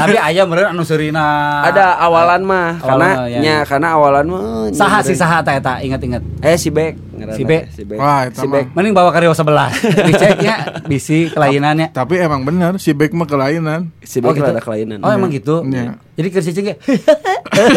[0.00, 1.60] Tapi aya meureun anu serina.
[1.62, 3.68] ada awalan mah Awalan karena mah, ya, nya ya.
[3.68, 5.20] karena awalan mah nya Saha sih bener.
[5.20, 6.22] saha eta eta ingat-ingat.
[6.40, 6.96] eh si Bek
[7.28, 7.62] Si Bek.
[7.64, 8.46] teh, si Bek Wah, si.
[8.46, 9.68] Bek Mending bawa karyo sebelah.
[10.08, 10.54] Diceknya
[10.84, 11.90] bisi kelainannya.
[11.90, 13.90] Tapi emang bener si Bek mah kelainan.
[14.00, 14.46] si Oh, Bek gitu?
[14.46, 15.62] ada kelainan Oh, emang gitu.
[15.62, 15.98] Iya.
[16.14, 16.28] Jadi.
[17.48, 17.68] Iya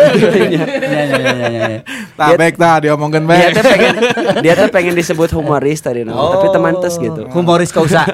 [0.52, 0.64] iya
[1.02, 1.80] iya iya, iya.
[2.14, 3.54] Tah Bek tah diomongkeun dia Bek.
[3.54, 3.96] tuh pengen
[4.40, 6.14] dia tuh pengen disebut humoris tadi no.
[6.32, 6.52] tapi Oh.
[6.52, 8.06] teman tes gitu Humoris kausa.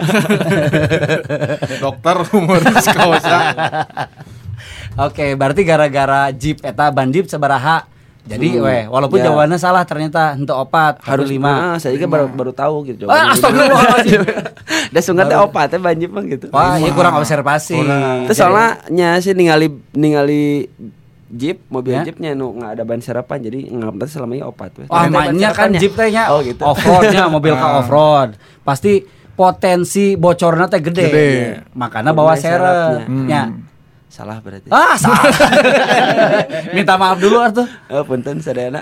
[1.83, 3.37] Dokter humoris kausa.
[5.07, 7.85] Oke, berarti gara-gara jeep eta ban jeep sabaraha.
[8.27, 9.25] Jadi weh, walaupun Ya.
[9.25, 11.49] jawabannya salah ternyata henteu opat, harus lima.
[11.49, 14.21] ah, saya juga baru baru tahu gitu Ah, astagfirullahaladzim.
[14.91, 16.47] Udah sungat teh opat teh banjir mah gitu.
[16.49, 17.79] Wah, ini kurang observasi.
[18.25, 20.67] Terus soalnya nya sih ningali ningali
[21.27, 22.03] Jeep, mobil Ya.
[22.03, 24.87] Jeepnya nu nggak ada ban serapan jadi nggak selama ini opat weh.
[24.87, 26.63] Ban mainnya kan jeep tehnya Oh gitu.
[26.63, 27.79] off-roadnya, mobil ka Ah.
[27.79, 28.39] off-road.
[28.61, 31.03] Pasti potensi bocornya teh gede.
[31.05, 31.31] Gede.
[31.73, 33.03] Makanya bawa Kurang serep.
[33.03, 33.27] serepnya.
[33.27, 33.43] Ya.
[34.07, 34.71] Salah berarti.
[34.71, 35.19] Ah, salah.
[36.75, 37.67] Minta maaf dulu atuh.
[37.91, 38.79] Oh, punten sadayana.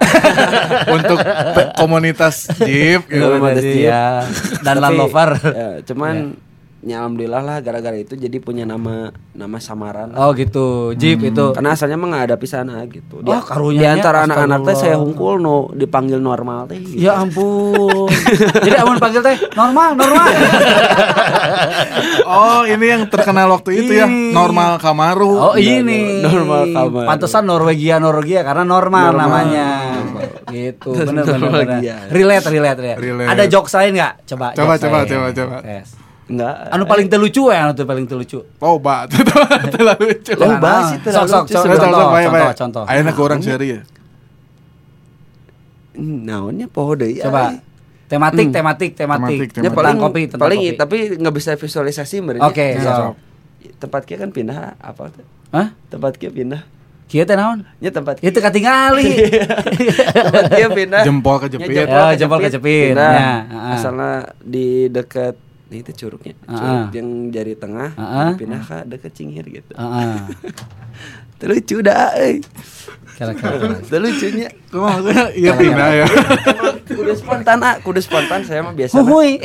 [0.95, 1.17] Untuk
[1.75, 3.41] komunitas Jeep gitu.
[3.41, 3.89] Kasih.
[3.89, 4.21] ya.
[4.61, 5.29] Dan Tapi, Land Rover.
[5.41, 6.38] ya, cuman
[6.85, 10.13] ya alhamdulillah lah gara-gara itu jadi punya nama nama samaran.
[10.13, 11.45] Oh gitu, jeep itu.
[11.51, 13.25] Karena asalnya mah nggak ada pisana gitu.
[13.25, 16.77] Oh, karunya di antara anak-anak teh saya hungkul no dipanggil normal teh.
[16.77, 17.01] gitu.
[17.01, 18.05] Ya ampun.
[18.61, 20.29] Jadi amun panggil teh normal, normal.
[22.25, 24.05] Oh, ini yang terkenal waktu itu ya.
[24.09, 25.53] Normal Kamaru.
[25.53, 27.05] Oh ini Normal kamar.
[27.07, 29.25] Pantesan Norwegia Norwegia karena normal, Normal.
[29.25, 29.67] namanya.
[30.49, 30.93] Gitu.
[30.93, 31.39] Bener bener bener.
[31.41, 31.95] Norwegia.
[32.09, 32.99] Relate relate relate.
[32.99, 33.29] Relate.
[33.29, 34.13] Ada jokes lain nggak?
[34.25, 34.47] Coba.
[34.53, 35.57] Coba, coba, coba, coba.
[35.61, 36.04] Tes.
[36.25, 36.55] Enggak.
[36.69, 38.41] Anu paling terlucu ya, anu tuh paling terlucu.
[38.57, 39.05] Oh, ba,
[39.73, 40.33] terlalu lucu.
[40.33, 41.83] Loh, bahas Nah, itu sok, sok, lucu sok, sebenarnya.
[41.85, 42.25] contoh, bae.
[42.25, 42.83] contoh, contoh.
[42.85, 43.81] Ayeuna kurang seri ya.
[45.95, 47.19] Naonnya poho deui.
[47.19, 47.55] Coba.
[48.05, 48.53] Tematik, Hmm.
[48.53, 49.38] tematik, tematik.
[49.49, 50.77] Tematik, Ya paling kopi, tentang paling kopi.
[50.77, 52.43] tapi nggak bisa visualisasi sebenarnya.
[52.43, 53.13] Oke, Ya.
[53.75, 55.25] Tempat kia kan pindah apa tuh?
[55.49, 55.73] Hah?
[55.88, 56.61] Tempat kia pindah.
[57.05, 57.65] Kieu teh naon?
[57.79, 59.13] Ya tempat Itu katingali.
[60.19, 61.01] tempat kia pindah.
[61.01, 61.69] Jempol kejepit.
[61.71, 62.93] Ya, Ya, jempol kejepit.
[62.93, 63.09] Pindah.
[63.11, 63.73] Ya, heeh.
[63.73, 65.33] Asalnya di dekat
[65.65, 66.38] Nah itu curugnya.
[66.45, 66.88] Ah, Curug ah.
[66.93, 68.32] yang jari tengah Ah, ah.
[68.38, 69.73] pindah ke deket cingir gitu.
[69.73, 70.15] Heeh.
[71.36, 72.39] Itu lucu dah euy.
[73.17, 73.56] Kira-kira.
[73.84, 74.47] Itu lucunya.
[74.69, 76.08] Maksudnya iya pindah ya.
[76.95, 78.93] kudu spontan ah, kudu spontan saya mah biasa.
[79.01, 79.41] Huhui.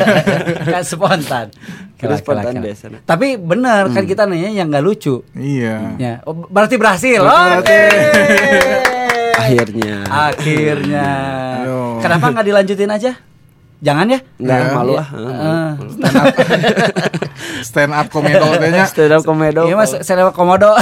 [0.72, 1.46] Kan spontan.
[1.52, 2.16] Kudu Kira-kira.
[2.24, 2.84] spontan biasa.
[3.04, 5.20] Tapi benar kan kita nanya yang nggak lucu.
[5.36, 6.00] Iya.
[6.00, 7.20] Ya, oh, berarti berhasil.
[7.20, 7.82] Oke.
[9.36, 10.08] Akhirnya.
[10.08, 11.08] Akhirnya.
[12.00, 13.12] Kenapa nggak dilanjutin aja?
[13.80, 14.18] Jangan ya?
[14.36, 14.68] Enggak Ya.
[14.70, 15.00] malu Iya.
[15.00, 15.08] ah.
[15.10, 15.68] Heeh.
[17.62, 18.84] Stand up komedo nya.
[18.84, 19.62] Stand up komedo.
[19.68, 20.70] Iya mas, saya lewat komodo.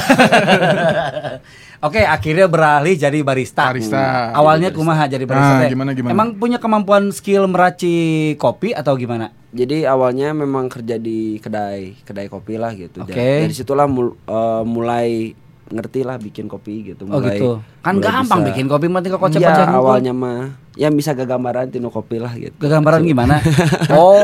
[1.79, 3.71] Oke, akhirnya beralih jadi barista.
[3.71, 4.35] Barista.
[4.35, 5.63] Awalnya kumaha jadi barista.
[5.63, 6.11] Nah, gimana, gimana?
[6.11, 9.31] Emang punya kemampuan skill meracik kopi atau gimana?
[9.49, 12.99] Jadi awalnya memang kerja di kedai, kedai kopi lah gitu.
[13.01, 13.15] Oke.
[13.15, 17.07] Dan Dari situlah mul- eh, mulai ngerti lah bikin kopi gitu.
[17.07, 17.63] Oh Mulai, gitu.
[17.79, 21.67] Kan mulai gampang bisa- bikin kopi mah tinggal kocek Iya, awalnya mah yang bisa gagambaran
[21.67, 22.55] tino kopi lah gitu.
[22.57, 23.43] Kegambaran gimana?
[23.91, 24.15] Oh,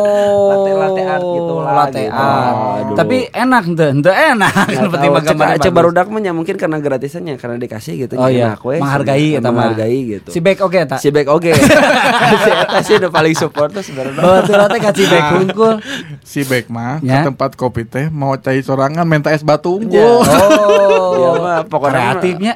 [0.46, 2.14] Latte- latte art gitu lah, latte gitu.
[2.14, 2.56] art.
[2.84, 2.94] Aduh.
[2.94, 4.52] Tapi enak ente, ente enak.
[4.54, 5.72] Cek, cek bagus.
[5.72, 9.50] barudak mah ya mungkin karena gratisannya karena dikasih gitu Oh iya, we, menghargai mah.
[9.50, 10.98] menghargai gitu Si back oke tak?
[10.98, 11.50] si back oke
[12.44, 15.74] si eta sih udah paling support tuh sebenarnya Bawa latte ka si back unggul.
[16.22, 17.24] Si Bek mah ke Ya.
[17.24, 19.80] tempat kopi teh mau cai sorangan minta es batu Ya.
[19.80, 20.20] unggul.
[20.20, 22.52] Oh, Iya mah, pokoknya kreatifnya.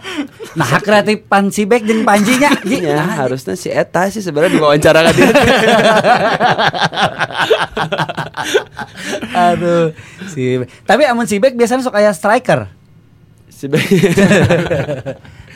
[0.55, 2.51] Nah, kreatifan si back jeung panjinya.
[2.61, 5.29] Iya, Nah, harusnya si Eta sih sebenarnya diwawancara kan dia.
[9.53, 9.93] Aduh,
[10.31, 12.69] si Tapi amun si back biasanya sok aya striker.
[13.49, 13.89] si Back.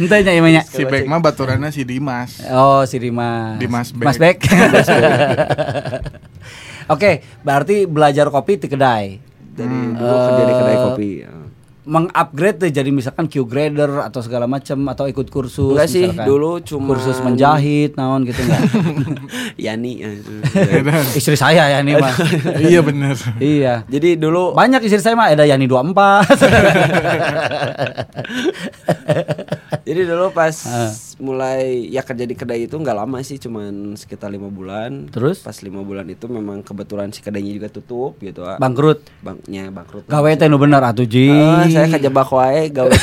[0.02, 0.66] Ente nya ieu nya.
[0.66, 2.42] Si Bek mah baturannya si Dimas.
[2.50, 3.62] Oh, si Dimas.
[3.62, 4.06] Dimas Beck.
[4.10, 4.42] Mas Beck.
[6.94, 9.22] Oke, berarti belajar kopi di kedai.
[9.54, 11.10] Dari dulu kerja di kedai kopi.
[11.82, 16.24] Mengupgrade tuh jadi misalkan Q grader atau segala macam atau ikut kursus Enggak sih, misalkan.
[16.24, 18.60] dulu cuma kursus menjahit naon gitu enggak.
[19.58, 19.90] Yani.
[19.98, 20.08] ya,
[21.12, 22.12] istri saya ya nih mah.
[22.64, 23.14] iya bener.
[23.36, 23.74] iya.
[23.84, 25.92] Jadi dulu Banyak istri saya mah ada Yani 24.
[29.82, 30.90] jadi dulu pas Ah.
[31.18, 35.08] mulai ya kerja di kedai itu nggak lama sih, cuman sekitar lima bulan.
[35.08, 35.40] Terus?
[35.40, 38.40] pas lima bulan itu memang kebetulan si kedainya juga tutup gitu.
[38.42, 38.56] ah.
[38.56, 39.02] Bangkrut.
[39.20, 40.06] Banknya bangkrut.
[40.06, 41.28] Gawe teh nu bener atuh Ji.
[41.28, 42.88] Ah, saya kejebak wae gawe.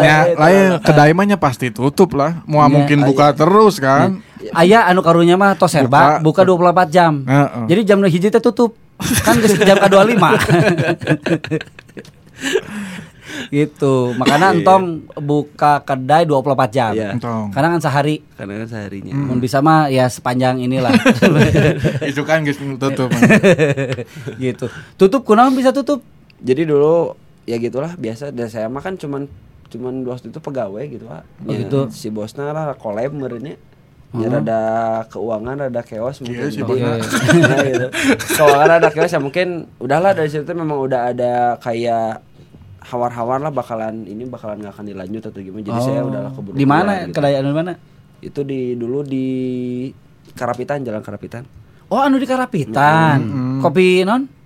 [0.00, 2.42] Ya, lain kedai mah nya pasti tutup lah.
[2.44, 2.68] Mau Iya.
[2.68, 4.20] mungkin buka terus kan.
[4.50, 6.86] Aya anu karunya mah tos serba buka, Buka.
[6.88, 7.12] 24 jam.
[7.22, 7.64] Heeh.
[7.68, 8.74] Jadi jam hiji teh tutup.
[9.22, 10.20] Kan geus jam ka-25.
[13.50, 14.12] gitu.
[14.16, 16.92] Makanya entong buka kedai 24 jam.
[16.92, 17.16] Iya.
[17.16, 17.48] Entong.
[17.50, 19.14] Karena kan sehari Karena kan seharinya.
[19.14, 20.92] Mun bisa mah ya sepanjang inilah.
[22.10, 23.08] Itu kan geus tutup.
[24.36, 24.66] gitu.
[24.96, 26.00] Tutup kunaon bisa tutup?
[26.40, 27.12] Jadi dulu
[27.50, 29.26] ya gitulah biasa dan saya mah kan cuman
[29.70, 31.22] cuman waktu itu pegawai gitu pak.
[31.46, 31.78] Oh, Ya, gitu.
[31.90, 33.58] Si bosnya lah kolab merenya.
[34.10, 34.62] Ya rada
[35.06, 36.98] keuangan rada chaos mungkin Iya sih, Jadi, bener.
[37.46, 37.86] nah, gitu.
[38.42, 41.32] Keuangan rada chaos ya mungkin udahlah dari situ memang udah ada
[41.62, 42.18] kayak
[42.90, 45.62] hawar-hawar lah bakalan ini bakalan nggak akan dilanjut atau gimana.
[45.62, 46.54] Jadi saya udahlah keburu.
[46.54, 46.58] Oh.
[46.58, 47.14] Di mana gitu.
[47.14, 47.72] kedai anu di mana?
[48.18, 49.26] Itu di dulu di
[50.34, 51.46] Karapitan Jalan Karapitan.
[51.86, 53.18] Oh, anu di Karapitan.
[53.62, 54.39] Kopi non?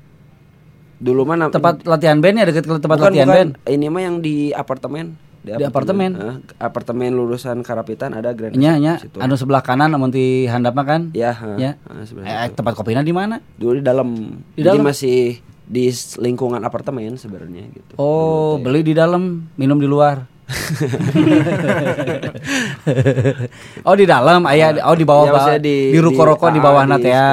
[1.05, 3.37] Dulu mana Tempat latihan band ya deket ke tempat bukan, latihan bukan.
[3.37, 3.51] band.
[3.69, 5.21] Ini mah yang di apartemen.
[5.45, 6.17] Di apartemen?
[6.17, 10.89] Hah, apartemen lulusan Karapitan ada Grand Nya nya anu sebelah kanan namun di handap mah
[10.89, 11.13] kan?
[11.13, 11.77] Ya, Ya.
[12.01, 12.57] sebenarnya Eh, itu.
[12.57, 13.45] tempat kopinya di mana?
[13.55, 14.09] Dulu di dalam.
[14.57, 14.89] Di Jadi dalam?
[14.89, 17.93] masih di lingkungan apartemen sebenarnya gitu.
[17.97, 20.25] Oh, beli di dalam, minum di luar.
[23.89, 26.49] oh di dalam, ayah, oh di bawah, Ya, ba- maksudnya di, di- ruko di- rokok
[26.51, 27.27] di ah, bawah nat ya,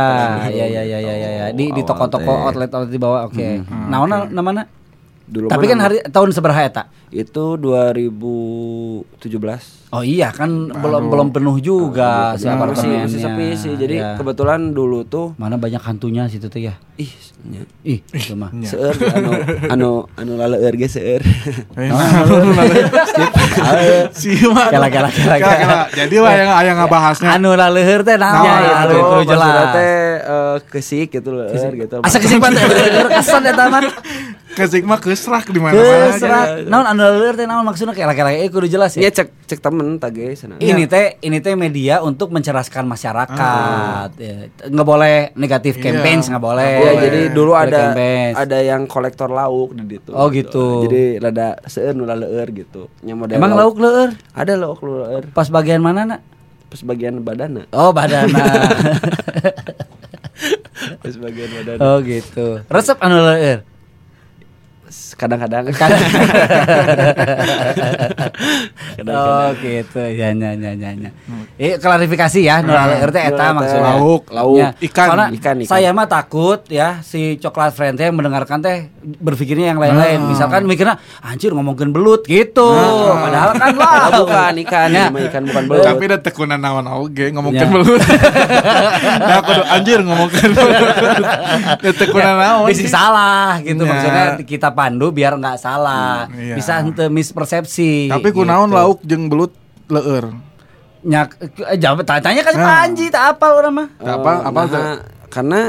[0.48, 1.46] ya ya ya ya ya, ya.
[1.52, 3.48] di di toko-toko outlet outlet di bawah, oke.
[3.90, 4.64] Nah, namanya?
[5.32, 6.84] Dulu Tapi kan hari tahun seberapa eta?
[7.12, 9.81] itu 2017.
[9.92, 13.04] Oh iya kan belum belum penuh juga si Nah, masih, apartemennya.
[13.06, 13.74] masih sepi sih.
[13.76, 14.16] Jadi Ya.
[14.16, 16.80] kebetulan dulu tuh mana banyak hantunya situ tuh ya.
[16.96, 17.12] ih
[17.84, 18.54] Ih, itu mah.
[18.62, 19.34] seueur anu
[19.68, 21.20] anu anu laleur ge seueur.
[22.62, 24.70] Eh, Si mah.
[24.70, 25.80] Kela, kela, kela, Kela, kela.
[25.92, 27.30] Jadi wah yang aya ngabahasnya.
[27.34, 29.74] Anu laleueur teh naon Naon, ya anu, itu maksudnya jelas.
[29.74, 31.96] teh eh, kesik gitu leueur gitu.
[32.00, 33.82] Asa teh laleueur kesan eta mah.
[34.52, 36.12] Kesik mah kesrak di mana-mana.
[36.12, 36.48] Kesrak.
[36.68, 39.12] Naon anu laleueur teh naon maksudna kela-kela eh kudu jelas Iya ya.
[39.18, 40.56] cek cek temen tage sana.
[40.56, 44.10] Ini teh ini teh media untuk mencerdaskan masyarakat.
[44.16, 45.84] Ya, Nggak boleh negatif Iya.
[45.84, 46.74] campaign nggak boleh.
[46.78, 48.32] Iya, jadi dulu Boleh ada campaign.
[48.38, 50.12] ada yang kolektor lauk di situ.
[50.12, 50.86] Oh, gitu.
[50.86, 52.94] Jadi rada seueur nu laleur gitu.
[53.02, 56.22] Nya model Emang lauk leueur Ada lauk leueur pas bagian mana nak?
[56.70, 57.68] pas bagian badanna.
[57.72, 58.32] Oh badana.
[61.02, 61.82] Pas bagian badanna.
[61.84, 62.62] oh gitu.
[62.66, 63.66] Resep anu leueur.
[65.24, 65.64] kadang-kadang
[69.02, 71.10] Oh gitu ya nya nya nya nya.
[71.56, 73.94] Eh klarifikasi ya nu RT eta maksudnya.
[73.94, 75.70] Lauk, lauk, Ya, ikan, Soalnya ikan, ikan.
[75.70, 80.22] saya mah takut ya si coklat friend teh mendengarkan teh berpikirnya yang lain-lain.
[80.26, 82.68] Misalkan mikirnya anjir ngomongin belut gitu.
[83.12, 84.10] Padahal kan Oh, lah.
[84.18, 85.06] bukan ikan Ya.
[85.10, 87.72] ikan bukan belut Tapi ada tekunan naon oge ngomongkeun Ya.
[87.72, 88.02] belut.
[89.22, 90.96] Nah, kudu anjir ngomongkeun belut.
[91.80, 92.68] Ya tekunan naon.
[92.68, 93.90] Bisa salah gitu Ya.
[93.90, 96.26] maksudnya kita pandu biar nggak salah.
[96.26, 96.56] Hmm, iya.
[96.56, 98.08] Bisa henteu mispersepsi.
[98.08, 98.78] Tapi kunaon gitu.
[98.78, 99.52] lauk jeung belut
[99.86, 100.32] leueur.
[101.02, 101.34] Nyak,
[101.68, 102.66] eh, jawab tanya kan Nah.
[102.86, 103.88] Panji tak apal orang mah.
[103.96, 104.98] Tak apa, apa nah,
[105.28, 105.62] karena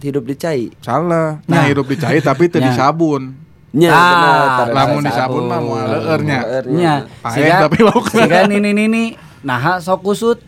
[0.00, 1.38] hidup di cai Salah.
[1.44, 1.60] Nah.
[1.60, 2.68] Nah, hidup dicai tapi teu Ya.
[2.68, 3.36] disabun.
[3.70, 5.04] nya Ah, taruh Lamun sabun.
[5.06, 6.38] disabun mah moal leueurnya.
[6.42, 6.74] Leueurnya.
[6.74, 8.04] Nya, Paeh, siga, tapi lauk.
[8.10, 9.04] siga nini nini,
[9.40, 10.38] nah sok kusut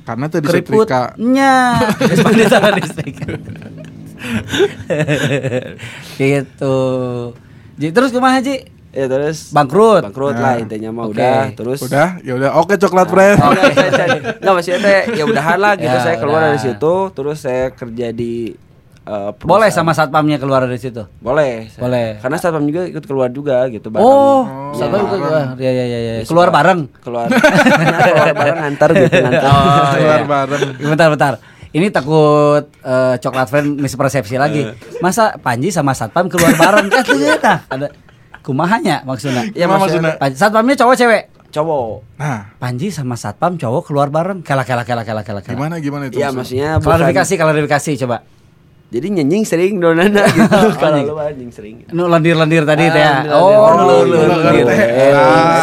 [0.00, 1.12] Karena teu keriput, disetrika.
[1.20, 1.76] nya,
[2.08, 3.26] Geus mandi tara disetrika.
[6.16, 6.76] gitu.
[7.76, 8.64] Ji, terus kumaha Ji?
[8.90, 10.02] ya terus Bangkrut.
[10.02, 10.42] bangkrut Nah.
[10.42, 11.14] lah intinya mah Oke.
[11.14, 12.50] udah terus Udah, ya udah.
[12.56, 13.36] Oke coklat friend.
[13.40, 16.46] Oh, enggak, saya, saya, enggak maksudnya teh ya udahan lah gitu Ya, saya keluar udah.
[16.48, 18.32] dari situ terus saya kerja di
[19.00, 21.00] eh, Boleh sama satpamnya keluar dari situ.
[21.16, 22.06] boleh saya- Boleh.
[22.18, 24.04] karena satpam juga ikut keluar juga gitu bareng.
[24.04, 25.08] Oh, Ya, satpam bareng.
[25.22, 25.44] keluar.
[25.56, 26.12] Ya ya ya ya.
[26.12, 26.80] Ya, Keluar bareng.
[26.98, 30.26] keluar keluar bareng ngantar gitu ngantar Oh, Keluar iya.
[30.26, 30.60] bareng.
[30.84, 31.32] Bentar bentar.
[31.70, 34.66] Ini takut eh, coklat friend mispersepsi lagi.
[34.98, 36.90] Masa Panji sama satpam keluar bareng?
[36.90, 37.86] Kan ternyata ada
[38.42, 39.46] kumahanya maksudnya.
[39.54, 41.24] Ya, maksudnya- Panji, satpamnya cowok cewek.
[41.50, 44.42] cowok Nah, Panji sama satpam cowok keluar bareng.
[44.42, 45.42] Kela kela kela kela kela.
[45.42, 46.18] gimana gimana itu?
[46.18, 48.16] ya maksudnya Klarifikasi klarifikasi coba.
[48.90, 51.06] Jadi nyenying sering donana gitu kalau anjing.
[51.06, 53.14] lu anjing sering Nu lendir-lendir tadi Ah, teh ya.
[53.22, 53.38] lendir-lendir.
[53.38, 54.78] Oh, nu lendir teh.
[55.12, 55.62] Ah.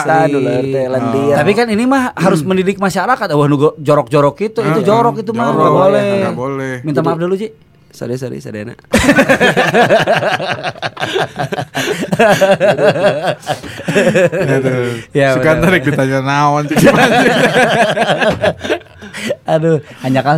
[0.64, 1.36] Teh lendir.
[1.36, 3.28] Tapi kan ini mah harus mendidik masyarakat.
[3.30, 5.60] Wah, nu go- jorok-jorok itu, itu Hmm, jorok itu mah jorok.
[5.60, 6.04] nggak boleh.
[6.18, 6.74] Nggak boleh.
[6.82, 7.52] Minta maaf dulu, Ji.
[7.90, 8.78] sorry sorry sadena
[14.48, 15.02] Aduh.
[15.12, 17.18] Ya, Suka tarik ditanya naon cik gimana?
[19.50, 20.38] Aduh, hanjakal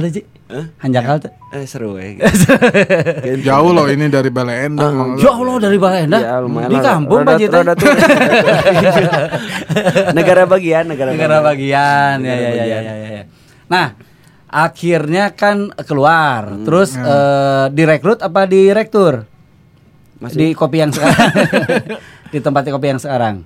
[0.49, 0.65] Ji.
[0.81, 1.31] Hanjakal tuh.
[1.49, 2.25] eh seru ya
[3.39, 4.89] Jauh loh ini dari Bale Endah.
[4.89, 5.13] Mang.
[5.15, 6.17] Ya Allah dari Balenda.
[6.17, 7.53] Ya, lumayan Di kampung Pak Ji teh.
[7.53, 7.85] roda tuh.
[10.13, 12.17] negara bagian negara Negara bagian.
[12.19, 12.81] Ya, Negara ya, ya, bagian.
[12.81, 13.23] ya, ya, ya.
[13.67, 13.87] Nah,
[14.47, 16.49] akhirnya kan keluar.
[16.65, 19.29] Terus eh, direkrut apa direktur?
[20.17, 21.29] Masih- Di kopi yang sekarang.
[22.33, 23.45] di tempat kopi yang sekarang.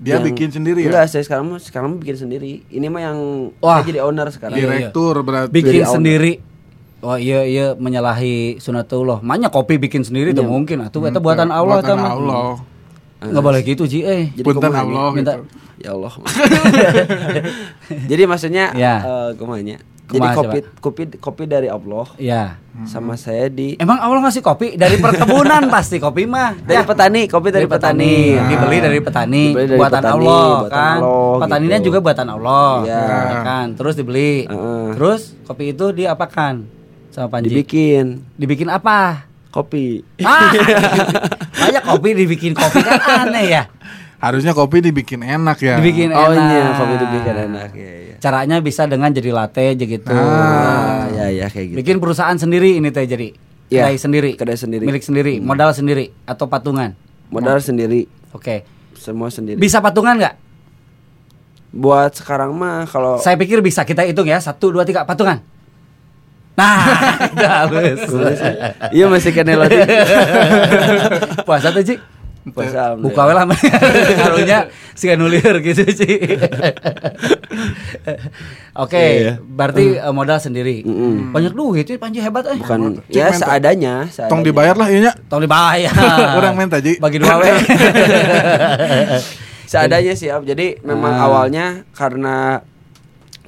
[0.00, 0.88] Dia Yang- bikin sendiri ya.
[0.88, 2.64] Enggak, saya sekarang mah- sekarang bikin sendiri.
[2.66, 3.18] Ini mah yang
[3.58, 3.78] Wah.
[3.78, 4.56] saya jadi owner sekarang.
[4.56, 4.70] Iya, iya.
[4.88, 5.52] Direktur berarti.
[5.52, 5.94] Bikin Jadi owner.
[5.94, 6.32] sendiri.
[7.00, 9.20] Oh iya iya menyalahi sunatullah.
[9.20, 10.48] Makanya kopi bikin sendiri itu Iya.
[10.48, 12.12] mungkin atuh eta buatan Allah Buatan eta mah.
[12.12, 12.44] Allah.
[13.20, 14.00] Enggak boleh gitu, Ji.
[14.00, 14.32] Eh.
[14.32, 15.44] Jadi Punten Allah Minta gitu.
[15.78, 16.12] Ya Allah.
[18.10, 18.94] jadi maksudnya Ya.
[19.00, 19.80] eh kumanya.
[20.10, 22.58] Jadi Kumaha, kopi kopi kopi dari Allah Ya.
[22.82, 26.58] sama saya di Emang Allah ngasih kopi dari perkebunan pasti kopi mah.
[26.58, 26.82] dari Ya.
[26.82, 28.48] petani, kopi dari, dari petani, petani.
[28.50, 30.98] dibeli dari petani, Dibeli dari buatan petani, Allah buatan kan.
[30.98, 31.86] Allah, Petaninya gitu.
[31.86, 32.70] juga buatan Allah.
[32.82, 33.02] Iya.
[33.06, 33.66] ya kan.
[33.72, 34.32] Terus dibeli.
[34.44, 34.86] Heeh.
[34.92, 36.54] Terus kopi itu diapakan
[37.08, 37.46] sama Panji?
[37.48, 39.30] Dibikin Dibikin apa?
[39.50, 40.02] kopi.
[40.22, 40.50] Ah,
[41.60, 43.62] banyak kopi dibikin kopi kan aneh ya.
[44.20, 45.80] Harusnya kopi dibikin enak ya.
[45.80, 46.44] Dibikin Oh enak.
[46.46, 48.14] iya, kopi dibikin enak ya, ya.
[48.20, 50.12] Caranya bisa dengan jadi latte aja gitu.
[50.12, 51.76] Ah, ya ya kayak gitu.
[51.80, 53.32] Bikin perusahaan sendiri ini teh jadi.
[53.70, 54.30] Iya, Kedai sendiri.
[54.34, 54.84] kedai sendiri.
[54.84, 56.92] Milik sendiri, modal sendiri atau patungan.
[57.30, 58.66] Modal sendiri, Oke.
[58.92, 59.56] semua sendiri.
[59.56, 60.34] Bisa patungan nggak?
[61.70, 64.36] Buat sekarang mah kalau Saya pikir bisa kita hitung ya.
[64.36, 65.38] Satu, dua, tiga, patungan.
[66.58, 66.76] Nah,
[67.62, 68.04] halus.
[68.90, 69.78] Iya masih kena lagi.
[71.48, 71.94] Puasa tuh, Ci.
[72.40, 73.44] Puasa Buka we lah
[74.20, 76.08] karunya si nulir gitu, Ci.
[78.80, 79.32] Oke, Iya.
[79.38, 80.80] berarti eh, modal sendiri.
[80.82, 81.36] Mm-mm.
[81.36, 82.56] Banyak duit itu Panji hebat eh.
[82.56, 84.30] Bukan Cik, ya seadanya, seadanya.
[84.30, 85.12] Tong dibayar lah iya nya.
[85.28, 85.92] Tolong dibayar.
[86.36, 86.96] Kurang minta, Ji.
[86.96, 87.48] Bagi dua we.
[89.66, 90.42] Seadanya sih, Ab.
[90.42, 91.24] Jadi memang Ah.
[91.28, 92.64] awalnya karena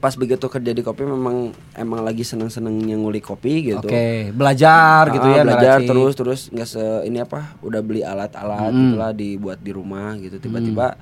[0.02, 3.78] pas begitu kerja di kopi memang emang lagi seneng-senengnya ngulik kopi gitu.
[3.80, 8.68] Oke, belajar gitu Ah, ya belajar terus terus nggak se ini apa udah beli alat-alat
[8.68, 8.78] Mm.
[8.90, 10.98] gitulah dibuat di rumah gitu tiba-tiba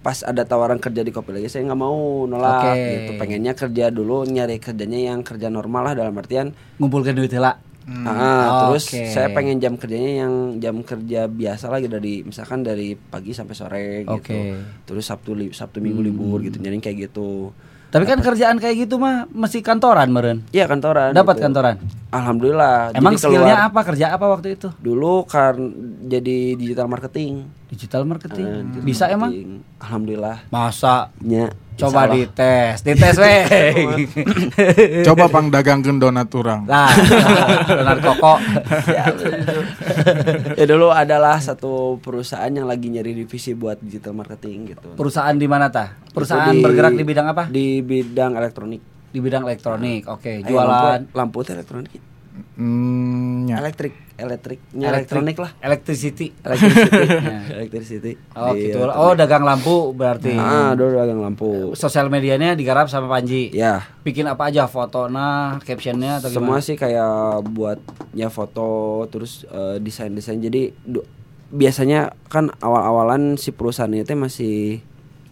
[0.00, 2.80] pas ada tawaran kerja di kopi lagi saya nggak mau nolak Oke.
[2.94, 7.60] gitu pengennya kerja dulu nyari kerjanya yang kerja normal lah dalam artian ngumpulkan duit heula.
[8.00, 9.04] ah, terus Oke.
[9.06, 13.84] saya pengen jam kerjanya yang jam kerja biasa lagi dari misalkan dari pagi sampai sore
[14.02, 14.40] gitu Oke.
[14.84, 17.52] terus sabtu li- sabtu minggu libur gitu jadi kayak gitu
[17.94, 20.42] Tapi kan kerjaan kayak gitu mah mesti kantoran meren.
[20.50, 21.44] Iya kantoran Dapat gitu.
[21.46, 21.76] kantoran.
[22.10, 23.80] alhamdulillah Emang Jadi skillnya keluar- apa?
[23.84, 24.68] Kerja apa waktu itu?
[24.76, 25.54] dulu kan
[26.04, 28.42] jadi digital marketing Digital marketing.
[28.44, 29.30] Eh, digital Bisa emang?
[29.30, 29.50] marketing.
[29.78, 30.36] Alhamdulillah.
[30.48, 31.50] Masa Nya.
[31.74, 33.42] Coba dites, dites weh.
[35.10, 36.62] Coba pang dagangkeun donat urang.
[36.70, 36.86] Nah,
[37.66, 38.38] donat koko.
[40.54, 44.94] ya dulu adalah satu perusahaan yang lagi nyari divisi buat digital marketing gitu.
[44.94, 45.98] Perusahaan di mana tah?
[46.14, 47.50] Perusahaan di- bergerak di bidang apa?
[47.50, 48.82] Di bidang elektronik.
[49.10, 50.02] Di bidang elektronik.
[50.06, 51.98] Oke, Ayo, jualan lampu, lampu elektronik.
[52.54, 53.62] Hmm, nya.
[53.62, 55.50] Elektrik, elektriknya elektronik lah.
[55.58, 56.30] Electricity.
[56.38, 57.00] Electricity.
[57.02, 57.38] Ya.
[57.58, 58.12] Electricity.
[58.32, 58.78] Oh, Di gitu.
[58.80, 59.00] elektronik.
[59.00, 60.32] Oh, dagang lampu berarti.
[60.32, 61.74] Ah, dulu dagang lampu.
[61.74, 63.50] Sosial medianya digarap sama Panji.
[63.50, 66.66] Ya, Bikin apa aja foto nah, captionnya atau semua gimana?
[66.66, 67.10] sih kayak
[67.48, 68.66] buat ya foto
[69.08, 70.38] terus eh, desain-desain.
[70.38, 71.06] Jadi du-
[71.50, 74.82] biasanya kan awal-awalan si perusahaan itu masih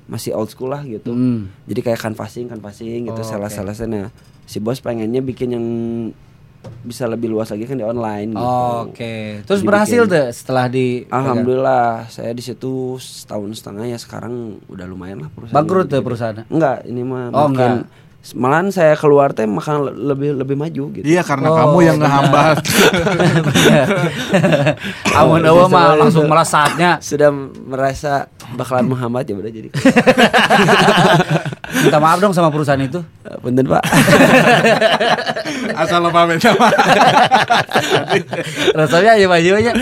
[0.07, 1.15] masih old school lah gitu.
[1.15, 1.49] Hmm.
[1.65, 4.11] Jadi kayak canvassing, canvassing gitu, Oh, sales-salesnya.
[4.45, 5.67] Si bos pengennya bikin yang
[6.83, 8.59] bisa lebih luas lagi kan di online gitu.
[8.87, 9.15] Oke.
[9.43, 9.71] Terus Dibikin.
[9.71, 15.29] berhasil deh setelah di Alhamdulillah saya di situ setahun setengah ya sekarang udah lumayan lah
[15.31, 15.55] perusahaan.
[15.55, 16.43] Bangkrut tuh perusahaan.
[16.47, 17.87] Enggak, ini mah Oh, makin
[18.39, 21.03] malahan saya keluar teh makan lebih lebih maju gitu.
[21.03, 22.63] Iya karena Oh, kamu yang ngehambat.
[25.19, 27.35] Amun eueuh mah langsung malah saatnya Sudah
[27.67, 29.69] merasa bakalan menghambat ya udah jadi.
[31.83, 33.03] minta maaf dong sama perusahaan itu.
[33.43, 33.83] Punten Pak.
[35.83, 36.71] Asal lo pamit sama.
[38.79, 39.73] Rasanya aja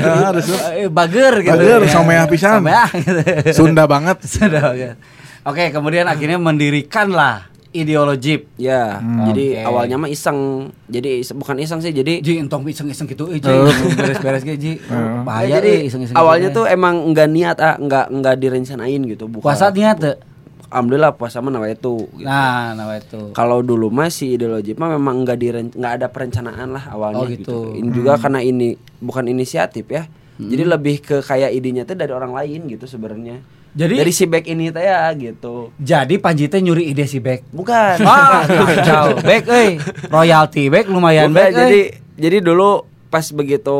[0.00, 0.46] harus
[0.76, 1.54] Eh, bager gitu.
[1.54, 2.60] Bager, someah pisan.
[2.60, 3.20] Someah gitu.
[3.52, 4.22] Sunda banget.
[4.32, 4.96] Sudah bagus.
[5.40, 8.50] Oke, kemudian akhirnya mendirikan lah ideologi.
[8.58, 8.98] ya,
[9.30, 9.66] jadi Oke.
[9.66, 10.68] awalnya mah iseng.
[10.90, 13.48] Jadi bukan iseng sih, jadi Ji, entong iseng-iseng gitu, eh, Ji.
[13.94, 14.72] beres-beres gitu, Ji.
[14.82, 19.00] Ya, Bahaya jadi eh, iseng-iseng awalnya gitu, tuh emang enggak niat ah, enggak enggak direncanain
[19.06, 19.44] gitu, bukan.
[19.46, 20.16] puasa niat tuh.
[20.70, 22.06] Alhamdulillah puasa mah nawa itu.
[22.12, 22.22] gitu.
[22.22, 23.30] Nah, nah itu.
[23.30, 27.26] Kalau dulu mah si ideologi mah memang enggak diren enggak ada perencanaan lah awalnya Oh,
[27.26, 27.74] gitu.
[27.74, 30.06] Ini juga karena ini bukan inisiatif ya.
[30.38, 33.42] Jadi lebih ke kayak idenya tuh dari orang lain gitu sebenarnya.
[33.70, 35.70] Jadi- dari si back ini teh ya gitu.
[35.76, 37.50] Jadi Panji teh nyuri ide si Bek.
[37.50, 38.02] Bukan.
[38.08, 39.20] Ah, kacau.
[39.20, 39.76] Bek euy.
[40.06, 41.50] Royalty Bek lumayan Bukan, Bek.
[41.52, 41.82] jadi Jadi
[42.16, 42.70] jadi dulu
[43.06, 43.78] pas begitu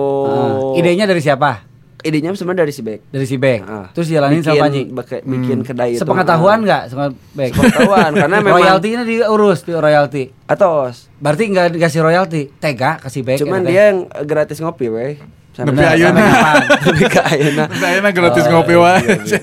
[0.74, 1.69] idenya dari siapa?
[2.02, 3.00] Idenya sebenarnya dari si back.
[3.08, 3.60] Dari si Bek.
[3.62, 3.86] Ah.
[3.90, 4.82] Terus jalanin sama Panji.
[5.22, 6.00] bikin kedai itu.
[6.00, 7.50] Sepengetahuan enggak sama Bek?
[7.50, 10.22] Sepengetahuan, karena memang- royaltinya diurus di royalti.
[10.44, 11.08] Atos.
[11.16, 12.42] Berarti enggak dikasih royalty.
[12.54, 13.38] Tega kasih Bek.
[13.38, 15.14] Cuman dia yang gratis ngopi weh.
[15.50, 16.62] Sampai kapan?
[16.86, 17.64] Tapi ke ayeuna.
[17.74, 19.02] Saya gratis Oh, ngopi wae.
[19.24, 19.40] iya,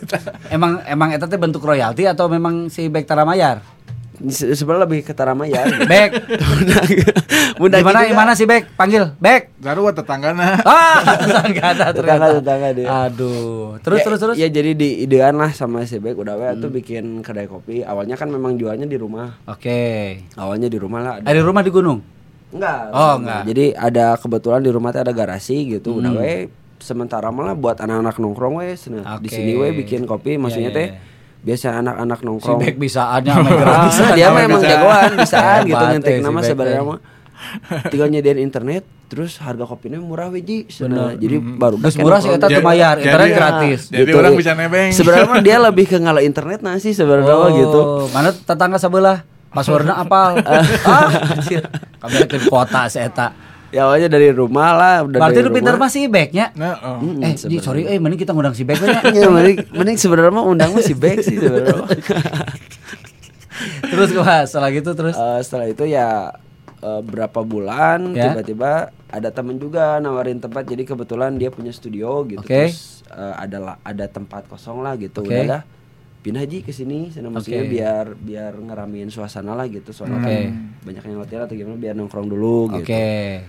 [0.48, 3.60] Emang emang eta teh bentuk royalti atau memang si Bek tara mayar?
[3.60, 5.62] Se- Sebenarnya lebih ke Taramaya.
[5.92, 6.10] Bek.
[7.58, 8.10] Mudah Di mana juga.
[8.10, 8.74] di mana si Bek?
[8.74, 9.14] Panggil.
[9.16, 9.54] Bek.
[9.58, 10.58] Zarua tetanggana.
[10.68, 12.26] Ah, tetangga ada ternyata.
[12.34, 12.88] Tetangga-tetangga dia.
[13.06, 13.78] Aduh.
[13.80, 14.36] Terus Ya- terus terus.
[14.36, 17.82] Ya jadi di idean lah sama si Bek udah weh tuh bikin kedai kopi.
[17.82, 19.38] Awalnya kan memang jualnya di rumah.
[19.46, 20.22] Oke.
[20.34, 21.14] Awalnya di rumah lah.
[21.22, 22.02] Ada rumah di gunung.
[22.48, 22.82] Enggak.
[22.90, 23.42] Oh, enggak.
[23.46, 26.00] Jadi ada kebetulan di rumah tuh ada garasi gitu.
[26.00, 30.70] Udah we sementara malah buat anak-anak nongkrong we Nah, di sini we bikin kopi maksudnya
[30.70, 31.02] Iya, teh iya,
[31.40, 32.60] biasa anak-anak Si nongkrong.
[32.60, 33.80] Bek bisaannya sama gerak.
[33.88, 34.70] bisa dia mah emang bisa.
[34.70, 36.88] jagoan bisaan gitu eh, si nama sebenarnya eh.
[36.88, 37.00] mah
[37.88, 41.16] tinggal nyediain internet terus harga kopinya murah we ji Cenah.
[41.16, 41.22] Bener.
[41.22, 43.80] jadi baru Terus kan murah sih teu Jadi- mayar, internet jadi- gratis.
[43.88, 44.90] Jadi orang bisa nebeng.
[44.92, 49.24] sebenarnya mah dia lebih ke ngalah internet nah sih sebenarnya mah gitu Mana tetangga sebelah?
[49.48, 50.44] Passwordnya apal.
[50.86, 51.64] ah, anjir.
[51.98, 53.32] Kami ke kota si eta.
[53.70, 55.76] Ya awalnya dari rumah lah udah Berarti dari lu rumah.
[55.78, 56.46] mah si Beknya.
[56.54, 56.98] Nah, oh.
[57.02, 58.80] Mm, Eh, sorry, eh mending kita ngundang si Bek
[59.18, 61.84] ya mending, mending sebenarnya mah undang mah si back sih sebenarnya.
[63.84, 65.16] Terus gua setelah gitu terus.
[65.16, 66.30] Eh, setelah itu ya
[66.78, 68.30] eh, berapa bulan Ya.
[68.30, 68.72] tiba-tiba
[69.08, 72.70] ada temen juga nawarin tempat jadi kebetulan dia punya studio gitu Oke.
[72.70, 75.32] terus eh, ada ada tempat kosong lah gitu Oke.
[75.32, 75.62] udah dah
[76.28, 77.72] pindah aja ke sini sana maksudnya Oke.
[77.72, 80.28] biar biar ngeramein suasana lah gitu soalnya Oke.
[80.28, 80.44] kan
[80.84, 82.84] banyak yang hotel atau gimana biar nongkrong dulu Oke.
[82.84, 82.92] gitu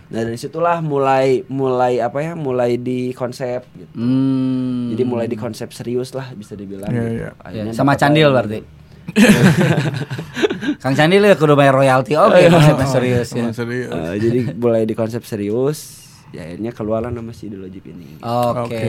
[0.09, 4.95] nah dari situlah mulai mulai apa ya mulai di konsep gitu Hmm.
[4.95, 7.11] jadi mulai di konsep serius lah bisa dibilang Iya, gitu.
[7.11, 7.27] iya.
[7.27, 8.61] Ya, Akhirnya sama Candil berarti.
[10.79, 12.53] Kang Candil ya kudu bayar royalti oke iya.
[12.53, 13.43] konsepnya serius ya.
[13.43, 13.88] Oh, serius.
[13.91, 18.69] Eh, jadi mulai di konsep serius ya akhirnya keluarlah nama si Ideologi ini Oke.
[18.69, 18.87] Oke.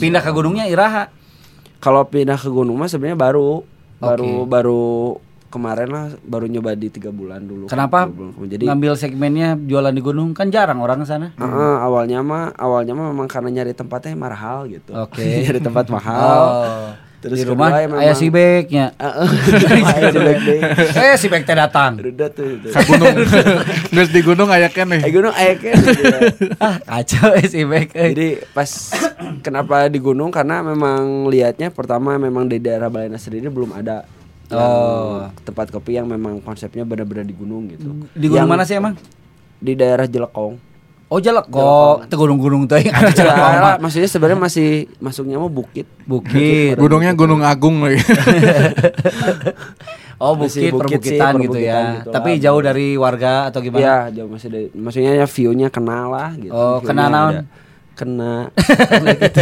[0.00, 1.27] Pindah ke gunungnya Iraha.
[1.78, 3.62] Kalau pindah ke gunung mah sebenarnya baru
[3.96, 4.46] baru Oke.
[4.46, 4.84] baru
[5.48, 10.02] kemarin lah baru nyoba di tiga bulan dulu Kenapa bulan jadi ngambil segmennya jualan di
[10.02, 11.32] gunung kan jarang orang ke sana.
[11.32, 15.24] eh, eh, awalnya mah awalnya mah memang karena nyari tempatnya mahal gitu Oke.
[15.44, 16.88] nyari tempat mahal Oh.
[17.18, 18.94] Terus di rumah ya memang- ayah si Beknya.
[18.94, 20.38] Ayah si Bek
[20.94, 21.98] eh si Bek teh datang.
[21.98, 22.70] Tuh.
[22.70, 23.14] Ka gunung.
[23.94, 25.02] Geus di gunung aya keneh.
[25.02, 25.74] Eh gunung ayah kan
[26.58, 27.90] ah kacau eh si Bek.
[27.92, 28.10] eh.
[28.12, 28.70] Jadi pas
[29.46, 34.06] kenapa di gunung karena memang lihatnya pertama memang di daerah Balena sendiri belum ada
[34.48, 35.28] Oh.
[35.44, 37.92] tempat kopi yang memang konsepnya benar-benar di gunung gitu.
[38.10, 38.96] Di gunung Yang mana sih emang?
[39.58, 40.56] Di daerah Jelekong.
[41.08, 44.68] Oh jalak kok, itu gunung-gunung tuh yang ada jalak Daerah, maksudnya sebenarnya masih
[45.00, 45.88] masuknya mau bukit.
[46.04, 46.76] Bukit.
[46.76, 47.96] Gunungnya Gunung Agung lagi.
[50.18, 51.94] Oh Masih bukit, bukit sih, perbukitan gitu perbukitan ya.
[52.02, 52.38] gitu Tapi lah.
[52.42, 53.78] jauh dari warga atau gimana?
[53.78, 56.50] Iya, jauh masih dari maksudnya ya view-nya kena lah gitu.
[56.50, 57.46] Oh, View-nya
[57.98, 58.54] kena
[59.18, 59.40] gitu.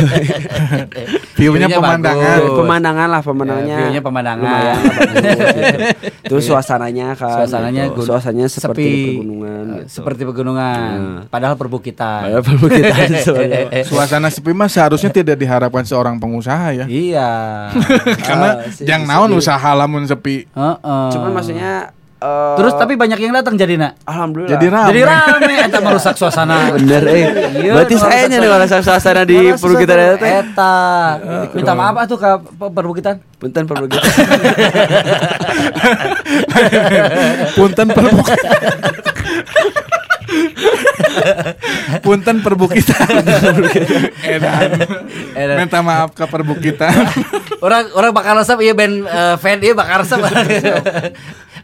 [1.37, 2.39] View-nya pemandangan.
[2.41, 2.57] bagus.
[2.57, 3.69] pemandangan lah pemandangannya.
[3.69, 4.41] Ya, view-nya pemandangan.
[4.43, 5.79] Lumayan lah, bagus, gitu.
[6.33, 7.37] Terus suasananya kan.
[7.37, 7.95] Suasananya gitu.
[7.95, 9.89] gun- suasananya seperti sepi, pegunungan eh, gitu.
[9.93, 11.23] Seperti pegunungan, Nah.
[11.29, 12.21] padahal perbukitan.
[12.25, 13.07] Padahal perbukitan.
[13.89, 16.87] Suasana sepi mah seharusnya tidak diharapkan seorang pengusaha ya.
[16.87, 17.31] Iya.
[18.27, 20.49] Karena bisa naon usaha lamun sepi.
[20.49, 21.05] Heeh.
[21.13, 21.93] Cuman maksudnya
[22.27, 23.93] eh, Terus tapi banyak yang datang jadi nak.
[24.03, 24.51] alhamdulillah.
[24.51, 24.89] Jadi rame.
[24.89, 26.73] Jadi rame eta merusak suasana.
[26.73, 27.25] Bener eh.
[27.57, 28.53] Iya, Berarti merusak saya nih suasana.
[28.53, 30.31] malah suasana di Merusak perbukitan teh.
[30.43, 30.75] Eta.
[31.53, 33.15] Minta maaf atuh ke pe- perbukitan.
[33.39, 34.13] Punten perbukitan.
[37.55, 38.51] Punten perbukitan.
[42.03, 43.09] Punten perbukitan.
[44.23, 44.71] Edan.
[45.33, 45.57] Edan.
[45.59, 46.93] Minta maaf ke perbukitan.
[47.65, 50.21] Orang orang bakal resep iya band eh, fan iya bakal resep.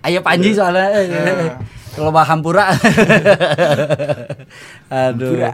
[0.03, 0.91] Ayo Panji soalnya.
[0.99, 1.55] eh,
[1.93, 2.73] Kalau bah hampura.
[4.89, 5.37] Aduh.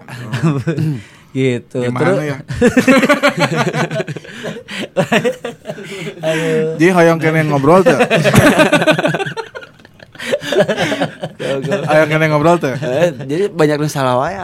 [1.34, 1.82] gitu.
[1.82, 2.36] Gimana Terus ya?
[6.78, 7.98] Jadi hoyong kene ngobrol tuh.
[11.90, 12.70] Ayo kene ngobrol tuh.
[12.78, 14.38] Eh, Jadi banyak yang salah wae.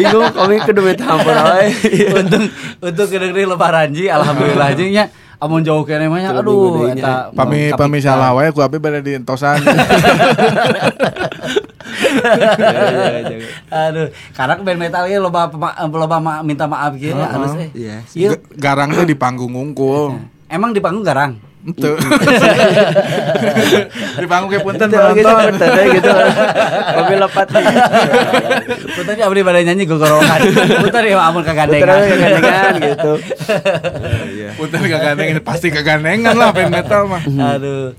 [0.00, 1.76] Bingung kami kudu minta ampun wae.
[2.08, 2.48] untung
[2.80, 7.98] untuk kedengerin lebaran ji alhamdulillah ji nya amun jauh kene mah aduh eta Pami pami
[7.98, 9.58] salah wae ku abi bade di entosan.
[13.70, 17.68] aduh karena band metal ieu loba pema- loba ma- minta maaf gitu ya halus eh
[17.72, 17.96] Iya.
[18.14, 20.18] Ieu, G- Garang tuh di panggung ngungkul.
[20.46, 21.96] emang di panggung garang Itu.
[24.20, 25.48] di panggung kayak punten Gitu gitu penonton.
[25.48, 26.10] punten we gitu.
[26.94, 27.46] Kami lepat.
[28.94, 30.40] Putar abdi pada nyanyi gogorokan
[30.84, 33.12] Putar ya amun kagandengan we kegandengan gitu.
[34.60, 37.22] Punten kagandengan pasti kagandengan lah band metal mah.
[37.24, 37.96] aduh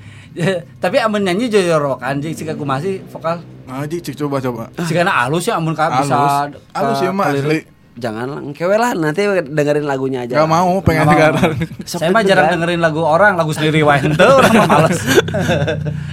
[0.83, 4.69] tapi amun nyanyi jojorokan ji sika kumasi vokal Nah, cek coba coba.
[4.85, 6.61] Sikana halus ya amun ka bisa Halus.
[6.69, 7.65] Halus ya mah asli.
[7.95, 10.35] Jangan lah, kewe lah nanti dengerin lagunya aja.
[10.35, 11.55] Gak mau, pengen garang.
[11.81, 14.99] Saya mah jarang dengerin lagu orang, lagu sendiri wae henteu orang mah males.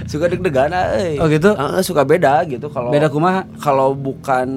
[0.05, 1.19] suka deg-degan euy.
[1.19, 1.51] Oh, gitu?
[1.51, 3.43] Heeh, suka beda gitu kalau Beda kumaha?
[3.59, 4.47] Kalau bukan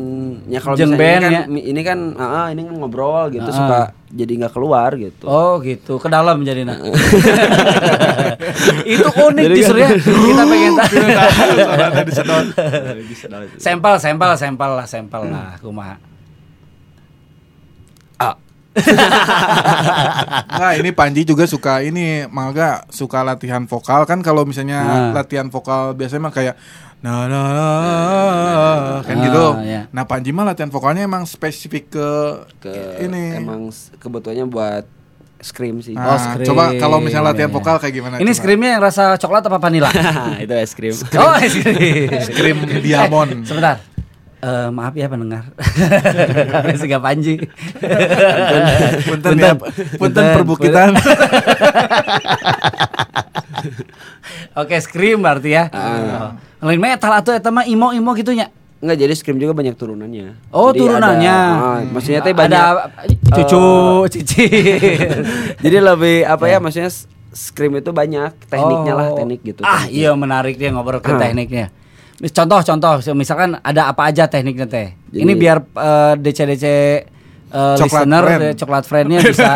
[0.47, 1.43] ya kalau misalnya band, ini kan ya?
[1.67, 3.59] ini kan heeh, ini kan ngobrol gitu Heeh.
[3.59, 5.27] suka jadi nggak keluar gitu.
[5.27, 6.79] Oh gitu, ke dalam jadi nah.
[8.87, 9.89] Itu unik Jadi justru ya.
[9.89, 10.95] kan- Kita pengen tahu.
[13.59, 15.99] Sampel, sampel, sampel lah, sampel lah, kumaha.
[20.53, 25.11] Nah ini Panji juga suka ini Malga suka latihan vokal kan kalau misalnya Nah.
[25.15, 26.55] latihan vokal biasanya mah kayak
[26.99, 29.45] nah nah, nah kan Ah, gitu.
[29.63, 29.81] iya.
[29.89, 32.09] Nah Panji mah latihan vokalnya emang spesifik ke,
[32.59, 33.37] Ke ini.
[33.37, 34.85] emang kebutuhannya buat
[35.39, 35.93] scream sih.
[35.93, 36.47] Nah, Oh, scream.
[36.47, 37.55] coba kalau misalnya latihan iya.
[37.55, 38.15] vokal kayak gimana?
[38.17, 38.33] Ini Coba.
[38.35, 39.91] screamnya yang rasa coklat apa vanila?
[40.43, 40.97] itu es krim.
[41.15, 42.09] Oh, es krim.
[42.25, 43.45] Scream diamond.
[43.45, 43.77] Sebentar.
[44.37, 45.49] Eh, maaf ya pendengar.
[46.81, 47.41] Siga Panji.
[49.03, 49.57] Punten ya,
[49.97, 50.93] punten perbukitan.
[54.55, 55.69] Oke, scream berarti ya.
[55.71, 56.37] Ah.
[56.61, 56.69] Oh.
[56.69, 58.49] Lain metal atau eta mah imo-imo gitunya.
[58.77, 60.37] Enggak jadi scream juga banyak turunannya.
[60.51, 61.33] Oh, Jadi turunannya.
[61.33, 63.65] ada- ah, maksudnya teh banyak Ada cucu,
[64.13, 64.45] cici.
[65.65, 66.93] Jadi lebih apa ya maksudnya
[67.33, 69.17] scream itu banyak tekniknya lah Oh.
[69.17, 69.61] teknik gitu.
[69.63, 69.97] Ah, tekniknya.
[69.97, 71.17] iya menarik dia ngobrol ke Ah.
[71.19, 71.73] tekniknya.
[72.17, 74.89] Mis- Contoh, contoh, misalkan ada apa aja tekniknya teh.
[75.11, 77.05] Jadi- Ini biar eh, DC-DC eh,
[77.77, 78.43] Coklat listener, friend.
[78.57, 79.53] coklat friendnya bisa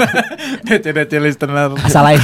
[0.62, 1.72] DC-DC listener.
[1.78, 2.20] asal lain.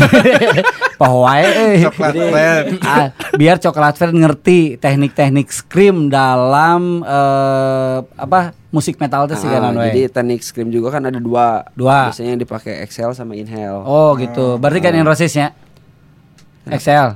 [1.00, 1.74] Pahwai eh.
[1.82, 2.64] Coklat Jadi, friend.
[2.80, 9.72] ah, biar coklat friend ngerti teknik-teknik scream dalam eh, apa musik metal teh sih kan
[9.72, 11.64] jadi teknik scream juga kan ada dua.
[11.72, 12.08] Dua.
[12.08, 13.80] Biasanya yang dipakai exhale sama inhale.
[13.82, 14.56] Oh gitu.
[14.56, 15.52] Berarti kan Inrosisnya
[16.66, 17.14] Excel.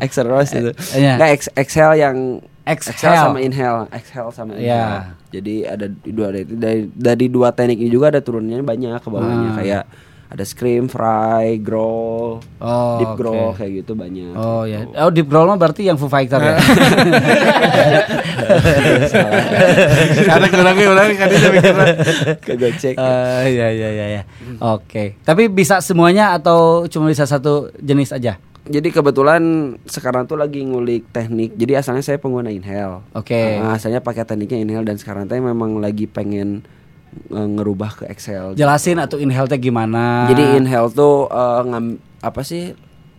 [0.00, 0.72] exhale Rose itu.
[0.94, 1.16] Iya.
[1.16, 2.16] Nggak, ex- exhale yang
[2.68, 3.16] Exhale.
[3.16, 4.60] sama inhale, exhale sama Iya.
[4.60, 5.04] inhale.
[5.28, 9.48] Jadi ada dua dari, dari dari dua teknik ini juga ada turunnya banyak ke bawahnya
[9.48, 9.56] Ah.
[9.56, 9.82] kayak
[10.28, 14.36] ada scream, fry, growl, Oh, deep growl kayak gitu banyak.
[14.36, 14.84] Oh ya.
[15.00, 16.56] Oh Deep Growl mah berarti yang Foo Fighter ya.
[20.28, 21.94] Karena kurangnya orang kan dia mikirnya
[22.44, 22.94] Kegocek.
[23.00, 24.22] Eh ya ya ya ya.
[24.60, 25.16] Oke.
[25.24, 28.36] Tapi bisa semuanya atau cuma bisa satu jenis aja?
[28.68, 29.40] Jadi kebetulan
[29.88, 31.56] sekarang tuh lagi ngulik teknik.
[31.56, 33.00] Jadi asalnya saya pengguna inhale.
[33.16, 33.56] Oke.
[33.56, 36.68] Nah, asalnya pakai tekniknya inhale dan sekarang saya memang lagi pengen
[37.28, 38.52] ngerubah ke exhale.
[38.54, 40.26] Jelasin atau inhale teh gimana?
[40.26, 41.84] Jadi inhale tuh eh, ngam,
[42.18, 42.72] apa sih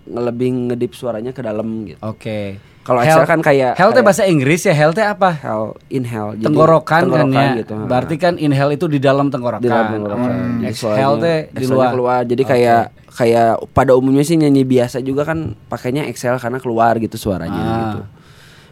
[0.05, 1.99] lebih ngedip suaranya ke dalam gitu.
[2.01, 2.57] Oke.
[2.79, 5.29] Kalau Hell- Excel kan kayak- Hell teh bahasa Inggris ya, hell teh apa?
[5.35, 7.59] Hell inhale jadi tenggorokan, tenggorokan kan ya.
[7.61, 7.73] gitu.
[7.85, 9.61] Berarti kan inhale itu di dalam tenggorokan.
[9.61, 10.29] di dalam tenggorokan.
[10.29, 10.65] Hmm.
[10.65, 11.93] Exhale teh di luar.
[11.93, 12.19] keluar.
[12.25, 12.49] Jadi Oke.
[12.49, 12.81] kayak
[13.11, 17.77] kayak pada umumnya sih nyanyi biasa juga kan pakainya exhale karena keluar gitu suaranya Ah.
[17.83, 17.99] gitu.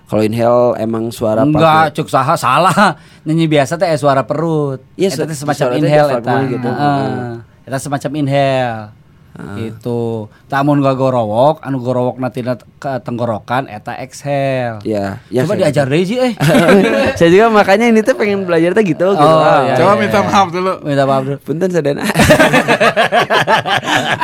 [0.08, 1.60] Kalau inhale emang suara Enggak,
[1.92, 2.96] pakai- cuk saha salah.
[3.28, 4.80] Nyanyi biasa teh eh, suara perut.
[4.96, 6.36] Iya, su- teh semacam inhale eta.
[6.48, 6.64] gitu.
[6.66, 7.32] Heeh.
[7.64, 8.96] Eta semacam inhale.
[9.54, 10.02] Gitu.
[10.48, 12.42] Tamun gak gorowok, anu gorowok nanti
[12.78, 14.78] ke tenggorokan eta exhale.
[14.86, 16.34] Ya, ya Coba kayak diajar deh Ji, eh.
[17.18, 19.26] Saya juga makanya ini tuh pengen belajar tuh gitu gitu.
[19.26, 20.28] Oh, iya, Coba iya, minta iya.
[20.30, 20.74] maaf dulu.
[20.84, 21.38] Minta maaf dulu.
[21.42, 22.04] Punten sadana.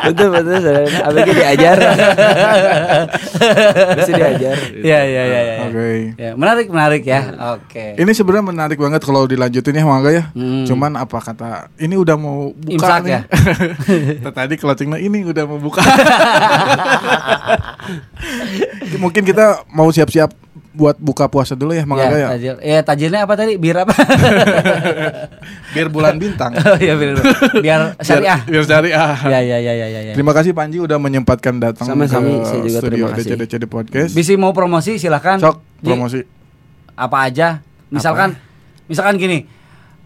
[0.06, 1.00] Punten punten sadana.
[1.10, 1.78] Abg diajar.
[3.98, 4.58] Bisa diajar.
[4.82, 5.56] Iya, iya, iya, iya.
[5.70, 6.14] Oke.
[6.18, 7.22] Ya, menarik, menarik ya.
[7.58, 7.98] Oke.
[7.98, 10.24] Ini sebenarnya menarik banget kalau dilanjutin ya Mangga ya.
[10.34, 10.66] Hmm.
[10.66, 13.12] Cuman apa kata ini udah mau buka Imsak nih.
[13.14, 13.22] ya?
[14.34, 15.82] Tadi closingnya ini udah mau buka.
[19.04, 20.32] Mungkin kita mau siap-siap
[20.74, 22.28] buat buka puasa dulu ya Mangga Ya, ya.
[22.34, 22.56] tajil.
[22.66, 23.62] Ya, tajilnya apa tadi?
[23.62, 23.94] Bir apa?
[25.74, 26.54] Biar bulan bintang.
[26.54, 27.14] oh iya, bir.
[27.66, 28.42] Biar syariah.
[28.42, 29.14] Biar, biar syariah.
[29.30, 30.02] Ya, ya, ya, ya, ya.
[30.10, 30.14] ya.
[30.14, 33.30] Terima kasih Panji udah menyempatkan datang Sama-sama, ke saya juga studio terima kasih.
[33.38, 34.12] DCDCD Podcast.
[34.18, 35.38] Bisi mau promosi silahkan.
[35.38, 36.26] Sok promosi.
[36.94, 37.62] apa aja?
[37.90, 38.34] Misalkan,
[38.86, 39.46] misalkan gini.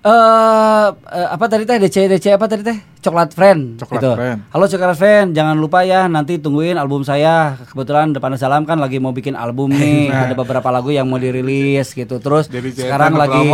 [0.08, 2.80] Eh eh, apa tadi teh DC DC apa tadi teh?
[3.04, 4.12] Coklat Friend Coklat gitu.
[4.16, 4.40] Friend.
[4.56, 7.60] Halo Coklat Friend, jangan lupa ya nanti tungguin album saya.
[7.68, 10.00] Kebetulan Depan Salam kan lagi mau bikin album nih.
[10.08, 10.32] Nah.
[10.32, 12.24] Ada beberapa lagu yang mau dirilis gitu.
[12.24, 13.52] Terus Jadi sekarang lagi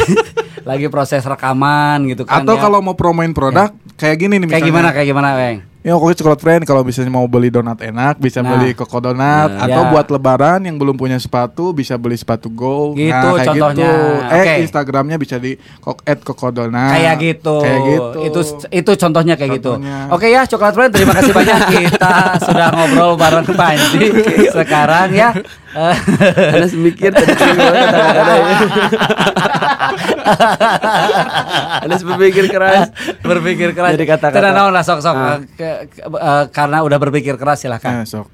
[0.70, 2.42] lagi proses rekaman gitu kan.
[2.42, 2.66] Atau ya.
[2.66, 4.66] kalau mau promoin produk kayak gini nih kayak misalnya.
[4.66, 5.73] gimana kayak gimana, Bang?
[5.84, 8.56] Ya pokoknya coklat friend kalau misalnya mau beli donat enak bisa Nah.
[8.56, 9.68] beli koko donat Nah.
[9.68, 9.90] atau Ya.
[9.92, 12.96] buat lebaran yang belum punya sepatu bisa beli sepatu go.
[12.96, 13.92] Gitu, kayak contohnya.
[13.92, 14.48] Gitu.
[14.48, 14.64] Eh.
[14.64, 16.88] Instagramnya bisa di kok at koko donat.
[16.90, 17.60] kayak gitu.
[17.60, 18.18] Kayak gitu.
[18.22, 18.40] Itu
[18.72, 20.08] itu contohnya kayak Contohnya.
[20.08, 20.14] gitu.
[20.16, 24.08] Oke ya, coklat friend terima kasih banyak kita sudah ngobrol bareng Panji
[24.50, 25.36] sekarang ya.
[25.84, 25.96] Eh,
[26.46, 28.32] Karena semikir tadi kata-kata.
[31.80, 32.88] Anda berpikir keras.
[33.20, 33.92] berpikir keras.
[33.92, 34.38] Jadi kata-kata.
[34.38, 35.38] Tidak naon lah sok-sok Ah.
[35.42, 38.02] Ke- ke- eh, karena udah berpikir keras silahkan.
[38.02, 38.28] Eh, sok.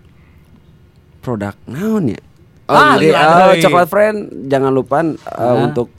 [1.20, 2.20] Produk naon ya?
[2.64, 3.60] Oh, Ah, jadi, lihat, oh, euy.
[3.60, 4.16] coklat friend
[4.46, 5.66] jangan lupa uh, Nah.
[5.66, 5.90] untuk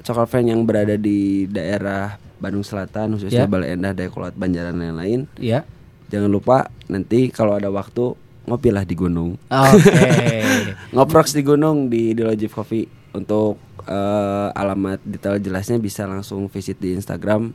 [0.00, 3.48] coklat friend yang berada di daerah Bandung Selatan khususnya Ya.
[3.48, 5.30] Bale Endah, Dayakolot, Banjaran dan lain-lain.
[5.36, 5.62] Iya.
[6.08, 6.56] Jangan lupa
[6.88, 9.36] nanti kalau ada waktu ngopilah di gunung.
[9.46, 10.42] Oke.
[10.94, 16.94] Ngoprox di gunung di Dilojip Coffee untuk eh, alamat detail jelasnya bisa langsung visit di
[16.94, 17.50] Instagram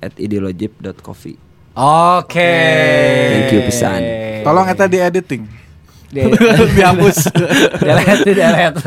[0.00, 1.36] at ideologip.coffee.
[1.76, 2.52] Oke.
[3.30, 4.00] Thank you pisan.
[4.42, 5.44] Tolong eta di editing.
[6.10, 6.26] Di-
[6.74, 7.30] Dihapus.
[7.86, 8.82] delete di delete.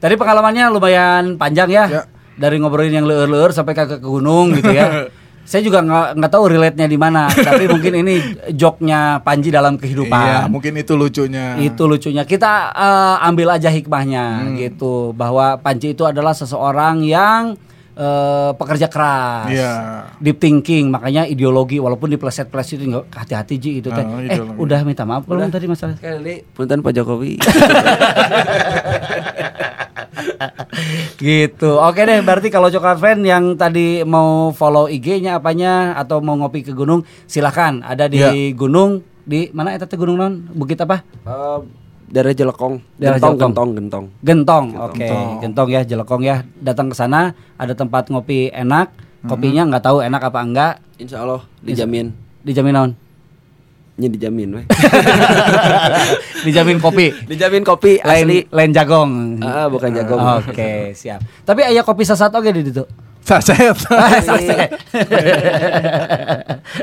[0.00, 1.84] Tadi pengalamannya lumayan panjang ya.
[1.88, 2.02] Ya.
[2.34, 5.06] Dari ngobrolin yang leur-leur sampai ke, ke gunung gitu ya.
[5.44, 8.14] Saya juga nggak nggak tahu relate-nya di mana, tapi mungkin ini
[8.56, 10.24] joknya Panji dalam kehidupan.
[10.24, 11.60] Iya, mungkin itu lucunya.
[11.60, 12.24] Itu lucunya.
[12.24, 17.60] Kita eh, ambil aja hikmahnya gitu bahwa Panji itu adalah seseorang yang
[17.92, 19.52] eh, pekerja keras.
[19.52, 19.72] Iya.
[20.16, 24.00] Deep thinking, makanya ideologi walaupun dipleset-pleset itu nggak hati-hati Ji itu teh.
[24.00, 24.58] Oh, eh, ideologi.
[24.58, 26.00] udah minta maaf belum tadi masalah.
[26.00, 27.36] Kali punten Pak Jokowi.
[31.16, 31.78] gitu.
[31.78, 36.62] Oke deh, berarti kalau coklat friend yang tadi mau follow IG-nya apanya atau mau ngopi
[36.62, 37.80] ke gunung, silahkan.
[37.80, 38.30] Ada di Iya.
[38.52, 40.34] gunung di mana eta teh gunung non?
[40.50, 41.00] Bukit apa?
[41.00, 41.58] Eh,
[42.06, 42.80] daerah Jelekong.
[42.94, 43.38] Daerah gentong, Jelekong.
[43.38, 44.04] gentong, gentong.
[44.20, 44.66] Gentong.
[44.82, 45.28] Oke, Gentong.
[45.40, 46.36] Gentong ya, Jelekong ya.
[46.56, 47.20] Datang ke sana,
[47.54, 48.92] ada tempat ngopi enak.
[49.24, 50.74] Kopinya nggak tahu enak apa enggak.
[51.00, 52.12] Insya Allah dijamin.
[52.44, 52.90] Dijamin non?
[53.94, 54.66] Nya dijamin weh.
[56.46, 57.14] Dijamin kopi.
[57.30, 58.42] dijamin kopi asli.
[58.42, 59.38] Lain lain jagong.
[59.38, 60.18] Ah, bukan jagong.
[60.42, 61.22] Oke, siap.
[61.46, 62.82] Tapi ayah kopi sesat oke di situ.
[63.22, 63.78] Saset.
[63.94, 64.66] Ah, selesai.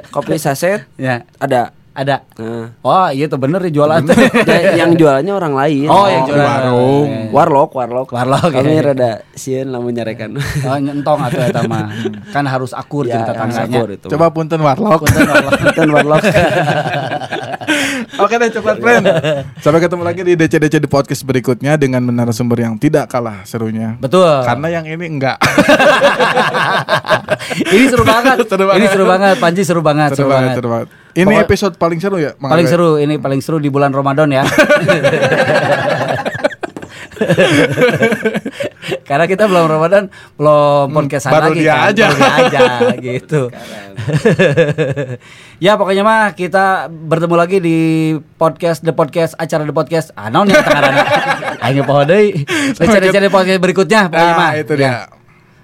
[0.07, 1.75] kopi saset ya, ada.
[1.91, 2.23] Ada.
[2.39, 3.99] Nah, Wah, iya tuh bener nih jualan.
[4.47, 5.87] ya, yang jualannya orang lain.
[5.87, 7.09] Oh, yang di jualan warung.
[7.29, 8.07] Warlock, warlock.
[8.09, 8.81] Warlock, Kami ya.
[8.81, 10.31] rada sieun lamun nyarekan.
[10.63, 11.91] Oh, nyentong atau eta mah.
[12.35, 13.77] Kan harus akur Ya, cerita harus tangganya.
[13.77, 14.07] akur itu.
[14.07, 15.03] Coba punten warlock.
[15.03, 15.53] Punten, warlock.
[15.61, 16.23] Punten warlock.
[18.17, 19.03] Oke deh coklat friend.
[19.59, 23.99] Sampai ketemu lagi di DCDC di podcast berikutnya dengan narasumber yang tidak kalah serunya.
[23.99, 24.43] Betul.
[24.43, 25.37] Karena yang ini enggak.
[27.67, 28.47] ini seru banget.
[28.47, 28.89] Seru Ini banget.
[28.91, 29.35] seru banget.
[29.37, 30.09] Panji seru banget.
[30.13, 30.89] seru banget, seru banget.
[31.11, 32.31] Ini Pokok- episode paling seru ya?
[32.39, 34.43] Mang Paling seru ini paling seru di bulan Ramadan ya.
[39.03, 42.05] Karena kita belum Ramadan, belum podcastan baru lagi dia kan, aja.
[42.07, 42.61] baru dia aja
[43.11, 43.41] gitu.
[45.65, 47.77] ya pokoknya mah kita bertemu lagi di
[48.37, 50.15] podcast The Podcast acara The Podcast.
[50.15, 50.81] Ah, naon ya tengah
[51.61, 52.41] Ayo pohon deui.
[52.73, 54.49] Cari-cari podcast berikutnya pokoknya mah.
[54.49, 54.79] Nah, itu Ya.
[54.79, 54.93] dia.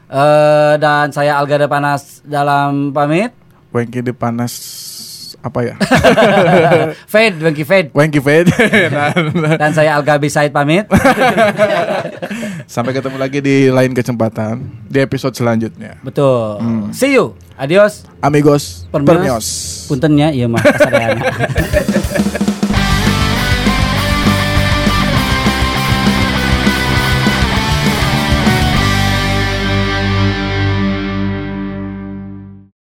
[0.07, 3.33] Eh, dan saya Alga Panas dalam pamit.
[3.73, 4.53] Wengki di panas
[5.41, 5.75] apa ya?
[7.13, 7.63] Fade, Wengki.
[7.93, 8.49] Wanky Fade.
[8.89, 9.13] Nah,
[9.55, 10.89] Dan saya Algabi Said pamit.
[12.67, 14.59] sampai ketemu lagi di lain kesempatan
[14.89, 15.97] di episode selanjutnya.
[16.03, 16.59] Betul.
[16.91, 17.37] See you.
[17.57, 18.05] Adios.
[18.21, 19.09] Amigos, Permios.
[19.09, 19.47] permios.
[19.89, 21.21] Puntennya iya mah kasareana.